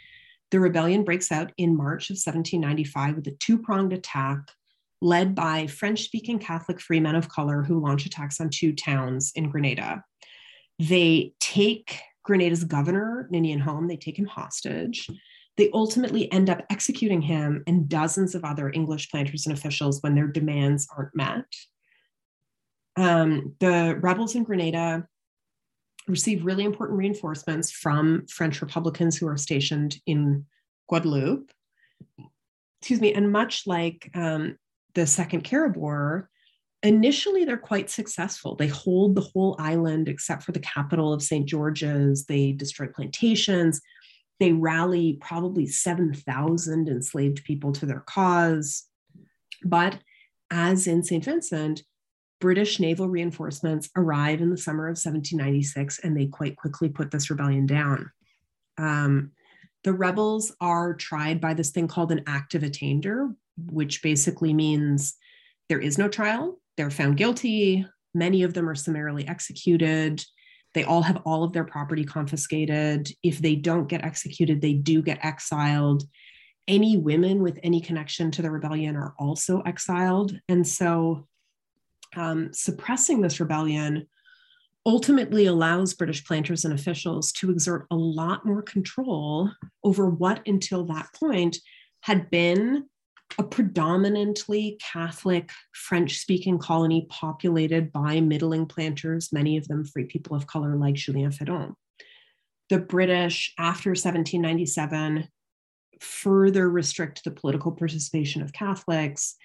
[0.51, 4.39] the rebellion breaks out in March of 1795 with a two pronged attack
[5.01, 9.31] led by French speaking Catholic free men of color who launch attacks on two towns
[9.35, 10.03] in Grenada.
[10.77, 15.09] They take Grenada's governor, Ninian Home, they take him hostage.
[15.57, 20.13] They ultimately end up executing him and dozens of other English planters and officials when
[20.13, 21.45] their demands aren't met.
[22.95, 25.07] Um, the rebels in Grenada
[26.07, 30.45] receive really important reinforcements from French Republicans who are stationed in
[30.87, 31.49] Guadeloupe.
[32.79, 34.55] Excuse me, and much like um,
[34.93, 36.29] the Second Carib War,
[36.83, 38.55] initially they're quite successful.
[38.55, 41.45] They hold the whole island except for the capital of St.
[41.45, 42.25] George's.
[42.25, 43.81] They destroy plantations.
[44.39, 48.85] They rally probably 7,000 enslaved people to their cause.
[49.63, 49.99] But
[50.49, 51.23] as in St.
[51.23, 51.83] Vincent,
[52.39, 57.29] British naval reinforcements arrive in the summer of 1796 and they quite quickly put this
[57.29, 58.09] rebellion down.
[58.77, 59.31] Um,
[59.83, 65.15] the rebels are tried by this thing called an act of attainder, which basically means
[65.67, 67.85] there is no trial, they're found guilty.
[68.13, 70.23] Many of them are summarily executed.
[70.73, 73.11] They all have all of their property confiscated.
[73.21, 76.03] If they don't get executed, they do get exiled.
[76.69, 80.39] Any women with any connection to the rebellion are also exiled.
[80.47, 81.27] And so
[82.15, 84.07] um, suppressing this rebellion
[84.85, 89.51] ultimately allows British planters and officials to exert a lot more control
[89.83, 91.57] over what, until that point,
[92.03, 92.85] had been
[93.37, 100.35] a predominantly Catholic French speaking colony populated by middling planters, many of them free people
[100.35, 101.75] of color like Julien Fedon.
[102.69, 105.27] The British, after 1797,
[105.99, 109.35] further restrict the political participation of Catholics.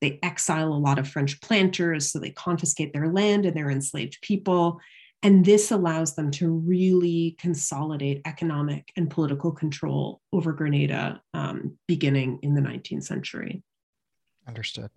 [0.00, 4.18] They exile a lot of French planters, so they confiscate their land and their enslaved
[4.22, 4.80] people.
[5.22, 12.38] And this allows them to really consolidate economic and political control over Grenada um, beginning
[12.42, 13.62] in the 19th century.
[14.46, 14.90] Understood.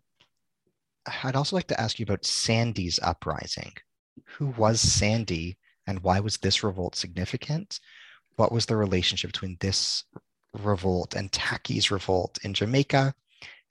[1.23, 3.73] I'd also like to ask you about Sandy's uprising.
[4.37, 5.57] Who was Sandy
[5.87, 7.79] and why was this revolt significant?
[8.35, 10.03] What was the relationship between this
[10.53, 13.15] revolt and Tacky's revolt in Jamaica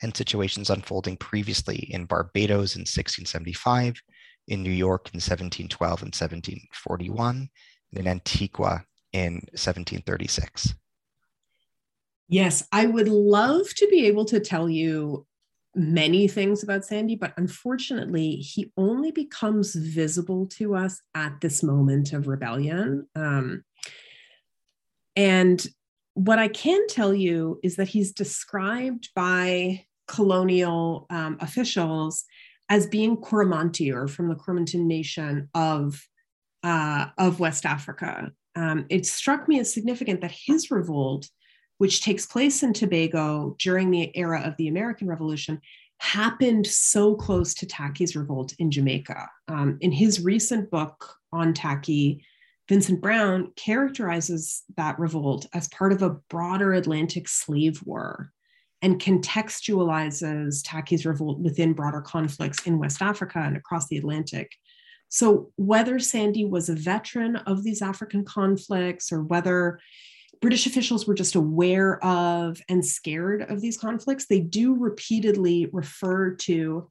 [0.02, 4.02] and situations unfolding previously in Barbados in 1675
[4.50, 7.48] in New York in 1712 and 1741,
[7.92, 10.74] and in Antigua in 1736.
[12.28, 15.26] Yes, I would love to be able to tell you
[15.74, 22.12] many things about Sandy, but unfortunately, he only becomes visible to us at this moment
[22.12, 23.06] of rebellion.
[23.14, 23.64] Um,
[25.14, 25.64] and
[26.14, 32.24] what I can tell you is that he's described by colonial um, officials
[32.70, 36.00] as being Coromantee or from the Coromantee nation of,
[36.62, 38.30] uh, of West Africa.
[38.54, 41.28] Um, it struck me as significant that his revolt,
[41.78, 45.60] which takes place in Tobago during the era of the American Revolution,
[45.98, 49.28] happened so close to Tacky's revolt in Jamaica.
[49.48, 52.24] Um, in his recent book on Tacky,
[52.68, 58.32] Vincent Brown characterizes that revolt as part of a broader Atlantic slave war
[58.82, 64.52] and contextualizes Tacky's revolt within broader conflicts in West Africa and across the Atlantic.
[65.08, 69.80] So, whether Sandy was a veteran of these African conflicts or whether
[70.40, 76.34] British officials were just aware of and scared of these conflicts, they do repeatedly refer
[76.36, 76.88] to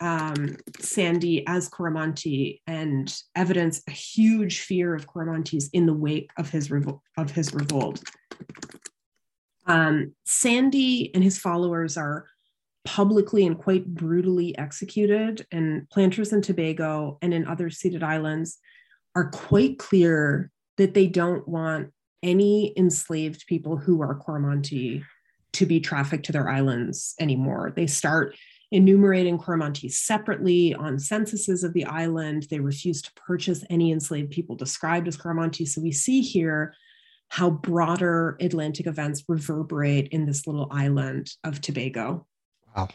[0.00, 6.50] um, Sandy as Coromantee and evidence a huge fear of Coromantees in the wake of
[6.50, 6.70] his,
[7.16, 8.02] of his revolt.
[9.66, 12.26] Um, Sandy and his followers are
[12.84, 18.58] publicly and quite brutally executed, and planters in Tobago and in other ceded islands
[19.14, 21.92] are quite clear that they don't want
[22.22, 25.02] any enslaved people who are Coromantee
[25.52, 27.72] to be trafficked to their islands anymore.
[27.74, 28.36] They start
[28.72, 32.46] enumerating Coromantees separately on censuses of the island.
[32.50, 35.66] They refuse to purchase any enslaved people described as Coromantee.
[35.66, 36.74] So we see here
[37.28, 42.26] how broader Atlantic events reverberate in this little island of Tobago.
[42.76, 42.88] Wow,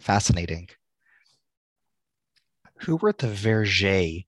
[0.00, 0.68] fascinating.
[2.80, 4.24] Who were the Verger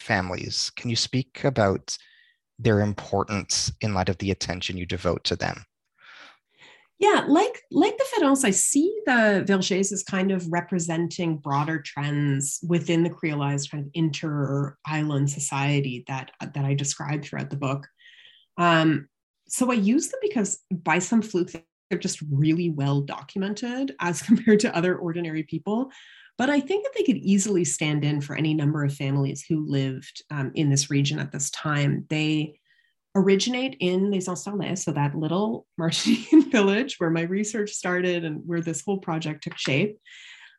[0.00, 0.70] families?
[0.76, 1.96] Can you speak about
[2.58, 5.64] their importance in light of the attention you devote to them?
[6.98, 12.60] Yeah, like like the Fedons, I see the Vergers as kind of representing broader trends
[12.68, 17.88] within the creolized kind of inter-island society that that I described throughout the book.
[18.58, 19.08] Um,
[19.48, 21.50] so I use them because by some fluke,
[21.90, 25.90] they're just really well documented as compared to other ordinary people.
[26.38, 29.66] But I think that they could easily stand in for any number of families who
[29.68, 32.06] lived um, in this region at this time.
[32.08, 32.58] They
[33.14, 38.62] originate in Les Installés, so that little Martinican village where my research started and where
[38.62, 39.98] this whole project took shape.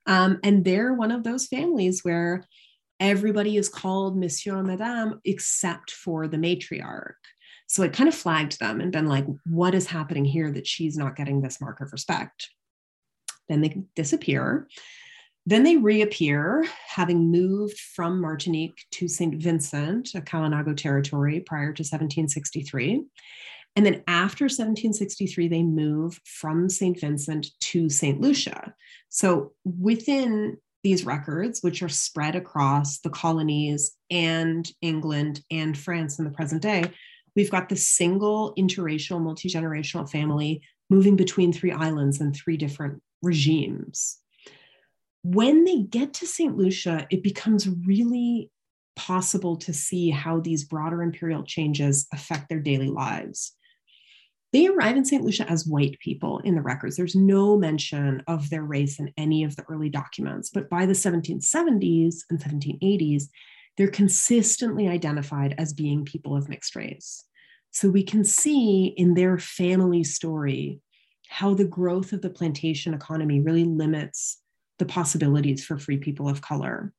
[0.06, 2.46] Um, and they're one of those families where
[3.00, 7.14] everybody is called Monsieur and Madame except for the matriarch.
[7.72, 10.98] So it kind of flagged them and been like, what is happening here that she's
[10.98, 12.50] not getting this mark of respect?
[13.48, 14.68] Then they disappear.
[15.46, 19.42] Then they reappear, having moved from Martinique to St.
[19.42, 23.06] Vincent, a Kalinago territory, prior to 1763.
[23.78, 27.00] And then after 1763, they move from St.
[27.00, 28.20] Vincent to St.
[28.20, 28.74] Lucia.
[29.08, 36.26] So within these records, which are spread across the colonies and England and France in
[36.26, 36.92] the present day,
[37.36, 43.02] we've got the single interracial, multi generational family moving between three islands and three different
[43.22, 44.18] regimes.
[45.24, 46.58] When they get to St.
[46.58, 48.50] Lucia, it becomes really
[48.96, 53.54] possible to see how these broader imperial changes affect their daily lives.
[54.52, 55.24] They arrive in St.
[55.24, 56.98] Lucia as white people in the records.
[56.98, 60.50] There's no mention of their race in any of the early documents.
[60.50, 63.24] But by the 1770s and 1780s,
[63.78, 67.26] they're consistently identified as being people of mixed race.
[67.72, 70.80] So we can see in their family story
[71.30, 74.42] how the growth of the plantation economy really limits
[74.80, 76.92] the possibilities for free people of color.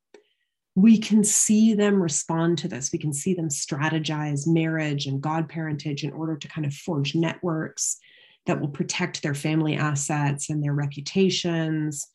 [0.75, 2.91] We can see them respond to this.
[2.93, 7.99] We can see them strategize marriage and godparentage in order to kind of forge networks
[8.47, 12.07] that will protect their family assets and their reputations.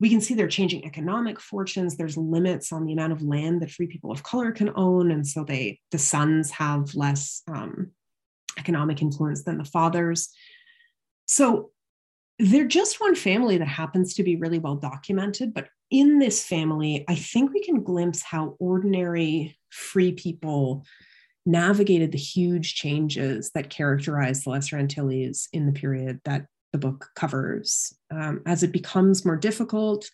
[0.00, 1.96] We can see they're changing economic fortunes.
[1.96, 5.26] There's limits on the amount of land that free people of color can own, and
[5.26, 7.90] so they the sons have less um,
[8.58, 10.28] economic influence than the fathers.
[11.26, 11.70] So
[12.38, 17.04] they're just one family that happens to be really well documented, but in this family,
[17.08, 20.84] I think we can glimpse how ordinary free people
[21.46, 27.10] navigated the huge changes that characterized the Lesser Antilles in the period that the book
[27.14, 27.94] covers.
[28.10, 30.10] Um, as it becomes more difficult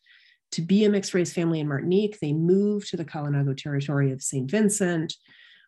[0.52, 4.22] to be a mixed race family in Martinique, they move to the Kalinago territory of
[4.22, 4.50] St.
[4.50, 5.14] Vincent.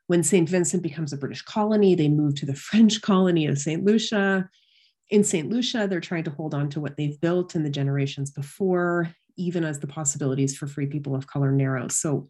[0.07, 0.49] When St.
[0.49, 3.85] Vincent becomes a British colony, they move to the French colony of St.
[3.85, 4.49] Lucia.
[5.11, 5.49] In St.
[5.49, 9.65] Lucia, they're trying to hold on to what they've built in the generations before, even
[9.65, 11.89] as the possibilities for free people of color narrow.
[11.89, 12.29] So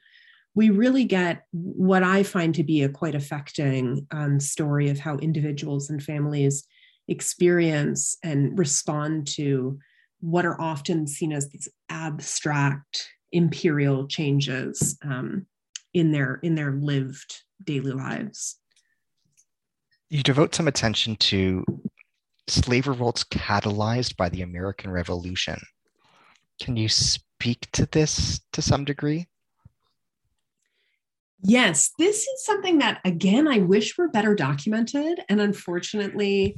[0.54, 5.16] we really get what I find to be a quite affecting um, story of how
[5.18, 6.66] individuals and families
[7.08, 9.78] experience and respond to
[10.20, 15.46] what are often seen as these abstract imperial changes um,
[15.92, 18.58] in their in their lived daily lives.
[20.08, 21.64] You devote some attention to
[22.46, 25.60] slave revolts catalyzed by the American Revolution.
[26.60, 29.26] Can you speak to this to some degree?
[31.42, 35.20] Yes, this is something that, again, I wish were better documented.
[35.28, 36.56] And unfortunately,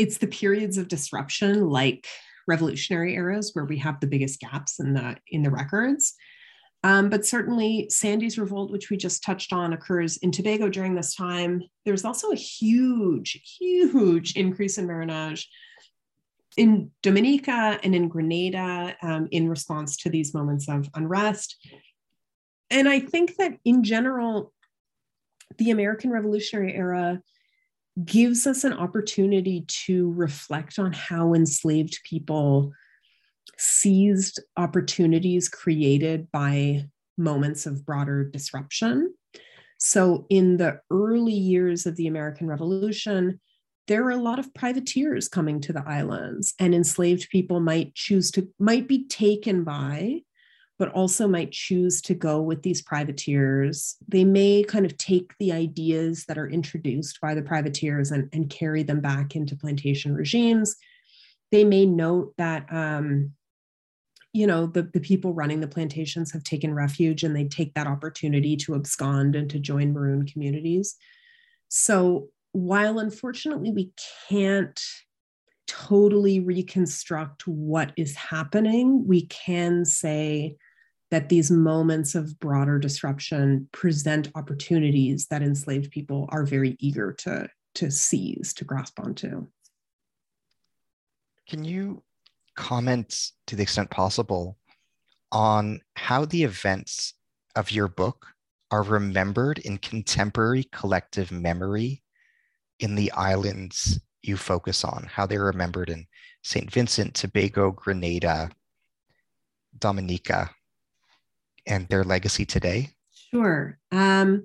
[0.00, 2.06] it's the periods of disruption, like
[2.48, 6.14] revolutionary eras, where we have the biggest gaps in the in the records.
[6.82, 11.14] Um, but certainly, Sandy's revolt, which we just touched on, occurs in Tobago during this
[11.14, 11.62] time.
[11.84, 15.48] There's also a huge, huge increase in marronage
[16.56, 21.56] in Dominica and in Grenada um, in response to these moments of unrest
[22.70, 24.52] and I think that in general,
[25.58, 27.20] the American Revolutionary era
[28.04, 32.72] gives us an opportunity to reflect on how enslaved people
[33.58, 36.86] seized opportunities created by
[37.18, 39.14] moments of broader disruption.
[39.78, 43.40] So, in the early years of the American Revolution,
[43.86, 48.30] there were a lot of privateers coming to the islands, and enslaved people might choose
[48.32, 50.20] to, might be taken by
[50.80, 53.96] but also might choose to go with these privateers.
[54.08, 58.48] They may kind of take the ideas that are introduced by the privateers and, and
[58.48, 60.76] carry them back into plantation regimes.
[61.52, 63.32] They may note that, um,
[64.32, 67.86] you know, the, the people running the plantations have taken refuge and they take that
[67.86, 70.96] opportunity to abscond and to join maroon communities.
[71.68, 73.92] So while unfortunately we
[74.30, 74.82] can't
[75.66, 80.56] totally reconstruct what is happening, we can say
[81.10, 87.48] that these moments of broader disruption present opportunities that enslaved people are very eager to,
[87.74, 89.46] to seize, to grasp onto.
[91.48, 92.02] Can you
[92.54, 94.56] comment to the extent possible
[95.32, 97.14] on how the events
[97.56, 98.26] of your book
[98.70, 102.02] are remembered in contemporary collective memory
[102.78, 106.06] in the islands you focus on, how they're remembered in
[106.42, 106.70] St.
[106.70, 108.50] Vincent, Tobago, Grenada,
[109.78, 110.50] Dominica?
[111.70, 112.90] And their legacy today?
[113.30, 113.78] Sure.
[113.92, 114.44] Um,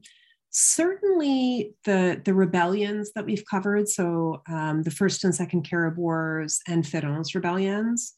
[0.57, 6.61] certainly the the rebellions that we've covered so um, the first and second carib wars
[6.65, 8.13] and Fedon's rebellions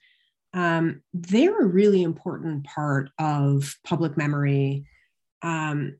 [0.53, 4.85] um, they're a really important part of public memory
[5.41, 5.97] um,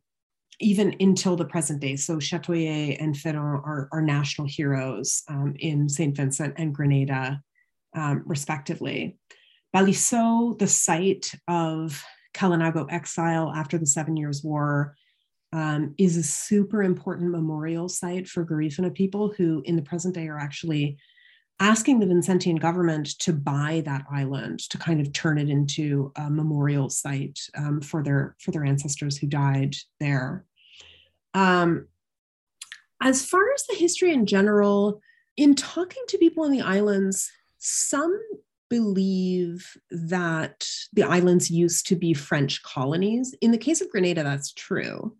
[0.59, 5.89] even until the present day so Chatoyer and Féron are, are national heroes um, in
[5.89, 7.41] st vincent and grenada
[7.95, 9.17] um, respectively
[9.75, 12.03] Balliceaux the site of
[12.38, 14.95] Kalinago exile after the Seven Years War
[15.53, 20.27] um, is a super important memorial site for Garifuna people who, in the present day,
[20.27, 20.97] are actually
[21.59, 26.30] asking the Vincentian government to buy that island to kind of turn it into a
[26.30, 30.45] memorial site um, for their for their ancestors who died there.
[31.34, 31.88] Um,
[33.01, 35.01] as far as the history in general,
[35.35, 38.19] in talking to people in the islands, some
[38.69, 43.34] believe that the islands used to be French colonies.
[43.41, 45.15] In the case of Grenada, that's true.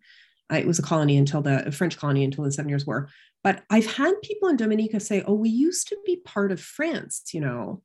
[0.52, 3.08] Uh, it was a colony until the French colony until the Seven Years' War.
[3.44, 7.32] But I've had people in Dominica say, "Oh, we used to be part of France,"
[7.32, 7.82] you know.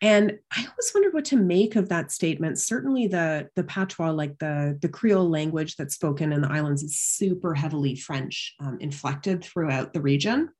[0.00, 2.58] And I always wondered what to make of that statement.
[2.58, 6.98] Certainly, the the patois, like the the Creole language that's spoken in the islands, is
[6.98, 10.50] super heavily French um, inflected throughout the region.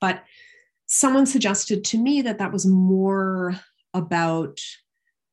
[0.00, 0.24] But
[0.92, 3.54] someone suggested to me that that was more
[3.94, 4.58] about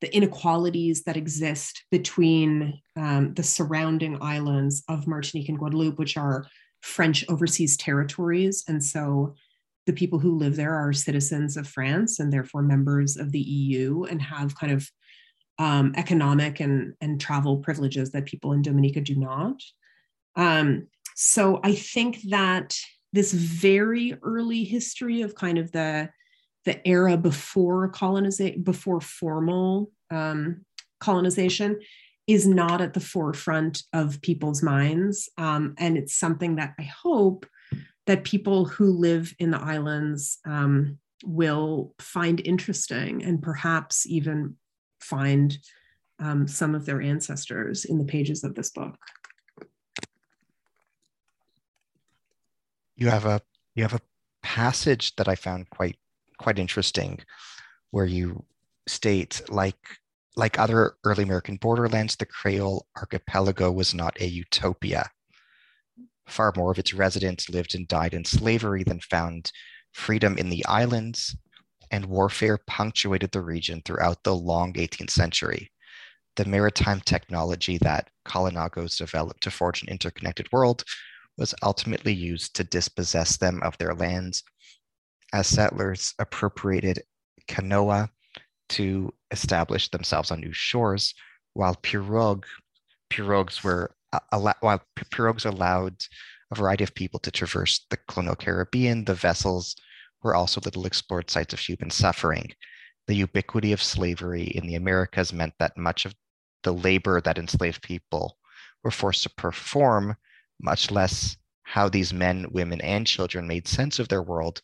[0.02, 6.46] the inequalities that exist between um, the surrounding islands of Martinique and Guadeloupe, which are
[6.82, 8.64] French overseas territories.
[8.68, 9.34] And so
[9.88, 14.04] the people who live there are citizens of France and therefore members of the EU
[14.04, 14.88] and have kind of
[15.58, 19.60] um, economic and, and travel privileges that people in Dominica do not.
[20.36, 22.78] Um, so I think that
[23.14, 26.10] this very early history of kind of the
[26.66, 30.66] the era before colonization, before formal um,
[31.00, 31.80] colonization,
[32.28, 37.46] is not at the forefront of people's minds, um, and it's something that I hope
[38.06, 44.56] that people who live in the islands um, will find interesting and perhaps even
[45.02, 45.58] find
[46.20, 48.98] um, some of their ancestors in the pages of this book.
[52.98, 53.42] You have a
[53.76, 54.02] you have a
[54.42, 55.98] passage that I found quite
[56.40, 57.20] quite interesting,
[57.92, 58.44] where you
[58.88, 59.78] state like
[60.36, 65.10] like other early American borderlands, the Creole archipelago was not a utopia.
[66.28, 69.52] Far more of its residents lived and died in slavery than found
[69.94, 71.36] freedom in the islands,
[71.92, 75.72] and warfare punctuated the region throughout the long 18th century.
[76.36, 80.84] The maritime technology that Kalinagos developed to forge an interconnected world
[81.38, 84.44] was ultimately used to dispossess them of their lands
[85.34, 87.04] as settlers appropriated
[87.48, 88.10] canoa
[88.70, 91.14] to establish themselves on new shores,
[91.54, 92.46] while pirogue,
[93.10, 94.82] pirogues were uh, while
[95.12, 95.96] pirogues allowed
[96.52, 99.76] a variety of people to traverse the colonial Caribbean, the vessels
[100.24, 102.52] were also little explored sites of human suffering.
[103.08, 106.16] The ubiquity of slavery in the Americas meant that much of
[106.64, 108.38] the labor that enslaved people
[108.84, 110.16] were forced to perform,
[110.60, 114.62] much less how these men, women, and children made sense of their world,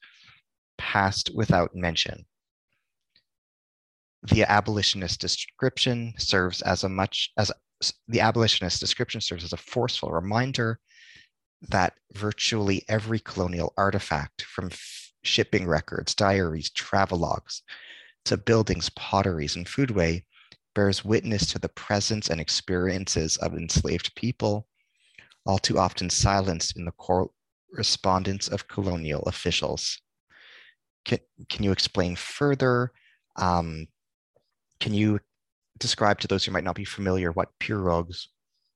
[0.77, 2.25] passed without mention.
[4.23, 7.51] The abolitionist description serves as a much as
[8.07, 10.79] the abolitionist description serves as a forceful reminder
[11.69, 14.69] that virtually every colonial artifact from
[15.23, 17.61] shipping records, diaries, travelogues,
[18.25, 20.23] to buildings, potteries, and foodway
[20.75, 24.67] bears witness to the presence and experiences of enslaved people,
[25.45, 30.01] all too often silenced in the correspondence of colonial officials.
[31.05, 32.91] Can, can you explain further?
[33.35, 33.87] Um,
[34.79, 35.19] can you
[35.79, 38.27] describe to those who might not be familiar what pirogues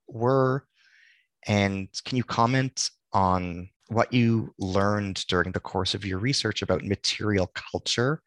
[0.07, 0.65] were?
[1.45, 6.83] And can you comment on what you learned during the course of your research about
[6.83, 8.21] material culture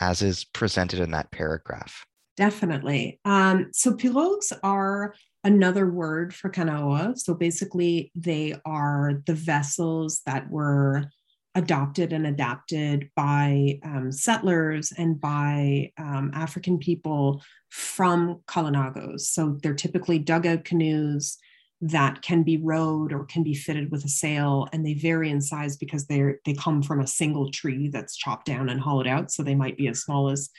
[0.00, 2.04] as is presented in that paragraph.
[2.36, 3.20] Definitely.
[3.24, 7.18] Um, so pirogues are another word for canoa.
[7.18, 11.10] So basically, they are the vessels that were
[11.54, 19.22] adopted and adapted by um, settlers and by um, African people from Kalinagos.
[19.22, 21.38] So they're typically dugout canoes
[21.82, 25.40] that can be rowed or can be fitted with a sail and they vary in
[25.40, 29.30] size because they're they come from a single tree that's chopped down and hollowed out
[29.30, 30.50] so they might be as small as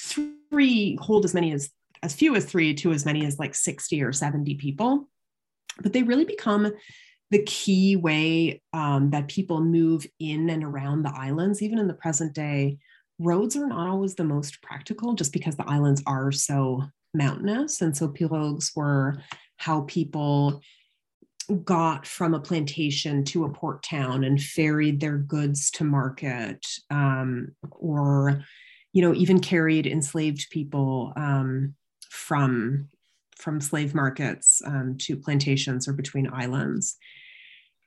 [0.00, 1.70] three hold as many as
[2.02, 5.08] as few as three to as many as like 60 or 70 people.
[5.80, 6.72] But they really become
[7.30, 11.62] the key way um, that people move in and around the islands.
[11.62, 12.78] Even in the present day
[13.18, 16.82] roads are not always the most practical just because the islands are so
[17.14, 17.80] mountainous.
[17.80, 19.16] And so pirogues were
[19.56, 20.60] how people
[21.64, 27.48] got from a plantation to a port town and ferried their goods to market um,
[27.70, 28.44] or
[28.92, 31.74] you know even carried enslaved people um,
[32.12, 32.88] from
[33.36, 36.96] from slave markets um, to plantations or between islands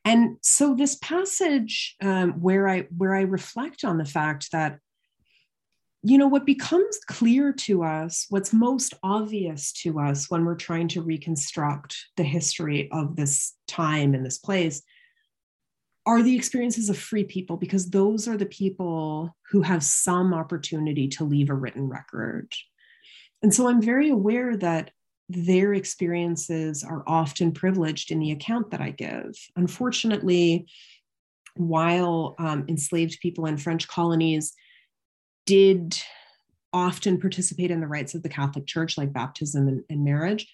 [0.03, 4.79] and so this passage um, where i where i reflect on the fact that
[6.07, 10.87] you know, what becomes clear to us, what's most obvious to us when we're trying
[10.89, 14.83] to reconstruct the history of this time and this place
[16.05, 21.07] are the experiences of free people, because those are the people who have some opportunity
[21.07, 22.53] to leave a written record.
[23.45, 24.89] And so I'm very aware that
[25.29, 29.35] their experiences are often privileged in the account that I give.
[29.55, 30.65] Unfortunately,
[31.53, 34.51] while um, enslaved people in French colonies
[35.45, 35.95] did
[36.73, 40.51] often participate in the rites of the Catholic Church, like baptism and, and marriage,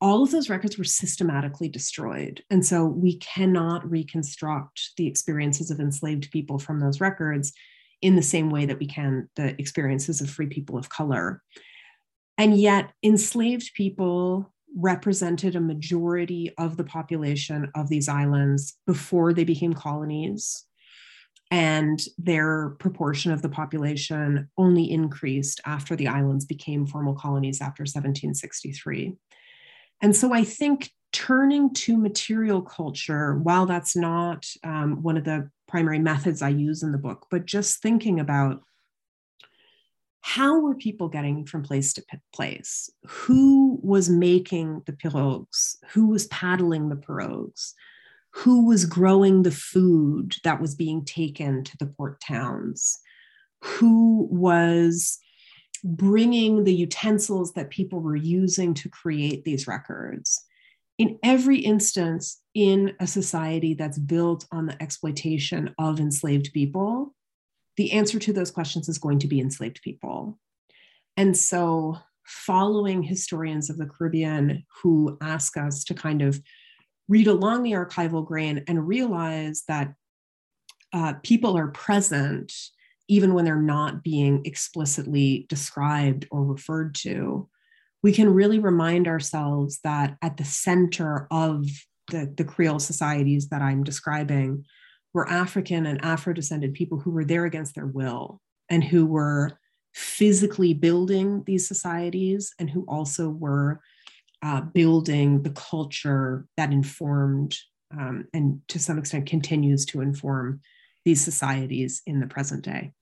[0.00, 2.42] all of those records were systematically destroyed.
[2.50, 7.52] And so we cannot reconstruct the experiences of enslaved people from those records
[8.02, 11.40] in the same way that we can the experiences of free people of color.
[12.36, 19.44] And yet, enslaved people represented a majority of the population of these islands before they
[19.44, 20.64] became colonies
[21.50, 27.82] and their proportion of the population only increased after the islands became formal colonies after
[27.82, 29.14] 1763.
[30.02, 35.48] And so I think turning to material culture, while that's not um, one of the
[35.68, 38.62] primary methods I use in the book, but just thinking about
[40.26, 42.02] how were people getting from place to
[42.32, 42.88] place?
[43.06, 45.76] Who was making the pirogues?
[45.90, 47.74] Who was paddling the pirogues?
[48.30, 52.98] Who was growing the food that was being taken to the port towns?
[53.64, 55.18] Who was
[55.84, 60.42] bringing the utensils that people were using to create these records?
[60.96, 67.14] In every instance, in a society that's built on the exploitation of enslaved people,
[67.76, 70.38] the answer to those questions is going to be enslaved people.
[71.16, 76.40] And so, following historians of the Caribbean who ask us to kind of
[77.06, 79.92] read along the archival grain and realize that
[80.92, 82.52] uh, people are present
[83.08, 87.48] even when they're not being explicitly described or referred to,
[88.02, 91.66] we can really remind ourselves that at the center of
[92.10, 94.64] the, the Creole societies that I'm describing
[95.14, 99.58] were African and Afro descended people who were there against their will and who were
[99.94, 103.80] physically building these societies and who also were
[104.42, 107.56] uh, building the culture that informed
[107.96, 110.60] um, and to some extent continues to inform
[111.04, 112.92] these societies in the present day.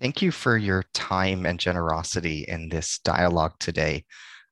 [0.00, 4.04] Thank you for your time and generosity in this dialogue today.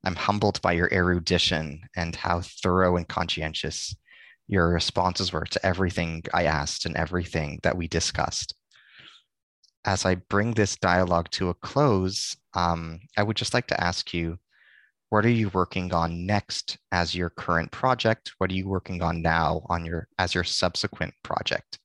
[0.04, 3.96] I'm humbled by your erudition and how thorough and conscientious
[4.48, 8.54] your responses were to everything I asked and everything that we discussed.
[9.84, 14.12] As I bring this dialogue to a close, um, I would just like to ask
[14.12, 14.38] you
[15.10, 18.32] what are you working on next as your current project?
[18.38, 21.78] What are you working on now on your as your subsequent project?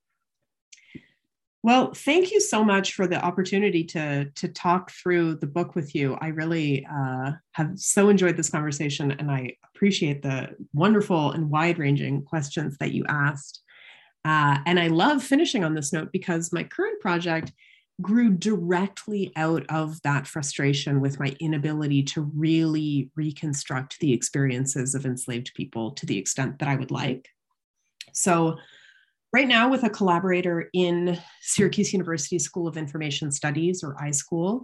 [1.63, 5.95] Well, thank you so much for the opportunity to to talk through the book with
[5.95, 6.17] you.
[6.19, 11.79] I really uh, have so enjoyed this conversation, and I appreciate the wonderful and wide
[11.79, 13.61] ranging questions that you asked.
[14.25, 17.53] Uh, and I love finishing on this note because my current project
[18.01, 25.05] grew directly out of that frustration with my inability to really reconstruct the experiences of
[25.05, 27.29] enslaved people to the extent that I would like.
[28.11, 28.57] So
[29.33, 34.61] right now with a collaborator in Syracuse University School of Information Studies or iSchool,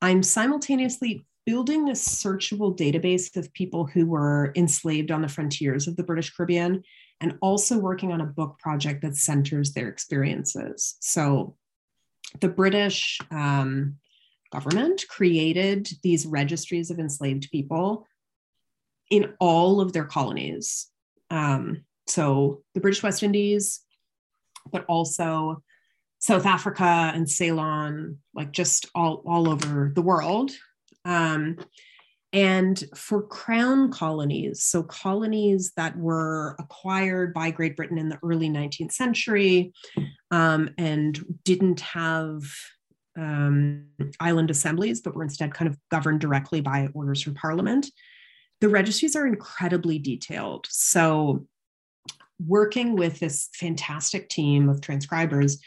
[0.00, 5.96] I'm simultaneously building a searchable database of people who were enslaved on the frontiers of
[5.96, 6.82] the British Caribbean
[7.20, 10.96] and also working on a book project that centers their experiences.
[11.00, 11.56] So
[12.40, 13.96] the British um,
[14.52, 18.06] government created these registries of enslaved people
[19.10, 20.88] in all of their colonies.
[21.30, 23.80] Um, so the British West Indies,
[24.70, 25.62] but also
[26.18, 30.50] South Africa and Ceylon, like just all, all over the world.
[31.04, 31.58] Um,
[32.32, 38.50] and for crown colonies, so colonies that were acquired by Great Britain in the early
[38.50, 39.72] 19th century
[40.30, 42.42] um, and didn't have
[43.16, 43.86] um,
[44.20, 47.90] island assemblies, but were instead kind of governed directly by orders from Parliament,
[48.60, 50.66] the registries are incredibly detailed.
[50.68, 51.46] So
[52.44, 55.58] working with this fantastic team of transcribers,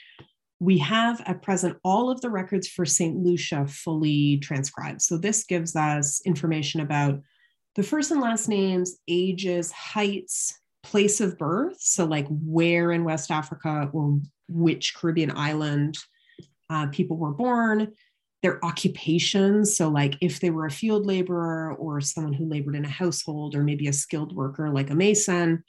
[0.59, 3.15] we have at present all of the records for St.
[3.15, 5.01] Lucia fully transcribed.
[5.01, 7.21] So this gives us information about
[7.75, 11.77] the first and last names, ages, heights, place of birth.
[11.79, 15.97] So, like where in West Africa or which Caribbean island
[16.69, 17.93] uh, people were born,
[18.41, 19.77] their occupations.
[19.77, 23.55] So, like if they were a field laborer or someone who labored in a household
[23.55, 25.63] or maybe a skilled worker like a mason,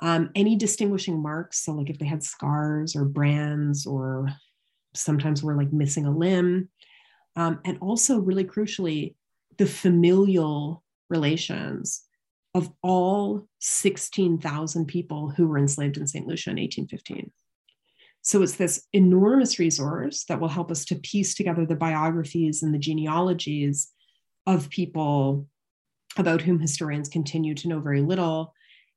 [0.00, 4.28] um, any distinguishing marks, so like if they had scars or brands, or
[4.94, 6.68] sometimes we're like missing a limb.
[7.36, 9.14] Um, and also, really crucially,
[9.58, 12.04] the familial relations
[12.54, 16.26] of all 16,000 people who were enslaved in St.
[16.26, 17.32] Lucia in 1815.
[18.22, 22.72] So it's this enormous resource that will help us to piece together the biographies and
[22.72, 23.90] the genealogies
[24.46, 25.46] of people
[26.16, 28.54] about whom historians continue to know very little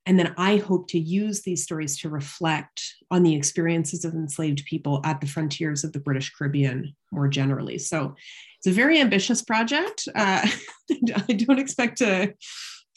[0.08, 2.82] and then I hope to use these stories to reflect
[3.12, 7.78] on the experiences of enslaved people at the frontiers of the British Caribbean more generally.
[7.78, 8.16] So
[8.58, 10.08] it's a very ambitious project.
[10.16, 10.48] Uh,
[11.28, 12.34] I don't expect to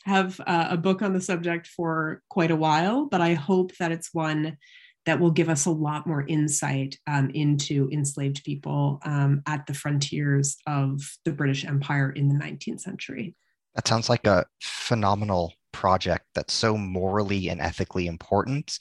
[0.04, 3.90] have uh, a book on the subject for quite a while, but I hope that
[3.90, 4.56] it's one
[5.04, 9.74] that will give us a lot more insight um, into enslaved people um, at the
[9.74, 13.34] frontiers of the British Empire in the 19th century.
[13.74, 18.78] That sounds like a phenomenal project that's so morally and ethically important,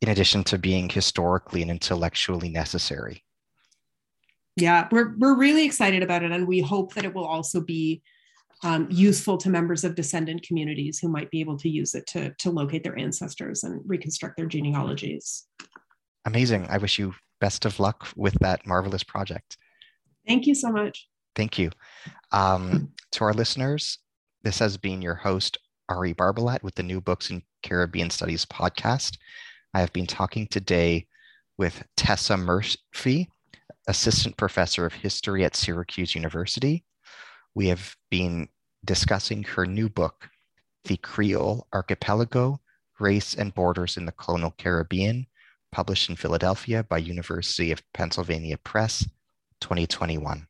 [0.00, 3.24] in addition to being historically and intellectually necessary.
[4.56, 6.30] Yeah, we're, we're really excited about it.
[6.30, 8.02] And we hope that it will also be
[8.62, 12.32] um, useful to members of descendant communities who might be able to use it to,
[12.38, 15.46] to locate their ancestors and reconstruct their genealogies.
[16.24, 16.66] Amazing.
[16.70, 19.58] I wish you best of luck with that marvelous project.
[20.26, 21.08] Thank you so much.
[21.34, 21.70] Thank you.
[22.32, 23.98] Um, to our listeners,
[24.44, 29.18] this has been your host, Ari Barbalat, with the New Books in Caribbean Studies podcast.
[29.74, 31.06] I have been talking today
[31.58, 33.28] with Tessa Murphy,
[33.86, 36.84] Assistant Professor of History at Syracuse University.
[37.54, 38.48] We have been
[38.84, 40.28] discussing her new book,
[40.84, 42.60] The Creole Archipelago
[43.00, 45.26] Race and Borders in the Colonial Caribbean,
[45.72, 49.06] published in Philadelphia by University of Pennsylvania Press,
[49.60, 50.46] 2021.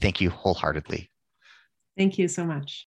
[0.00, 1.10] Thank you wholeheartedly.
[1.96, 2.88] Thank you so much.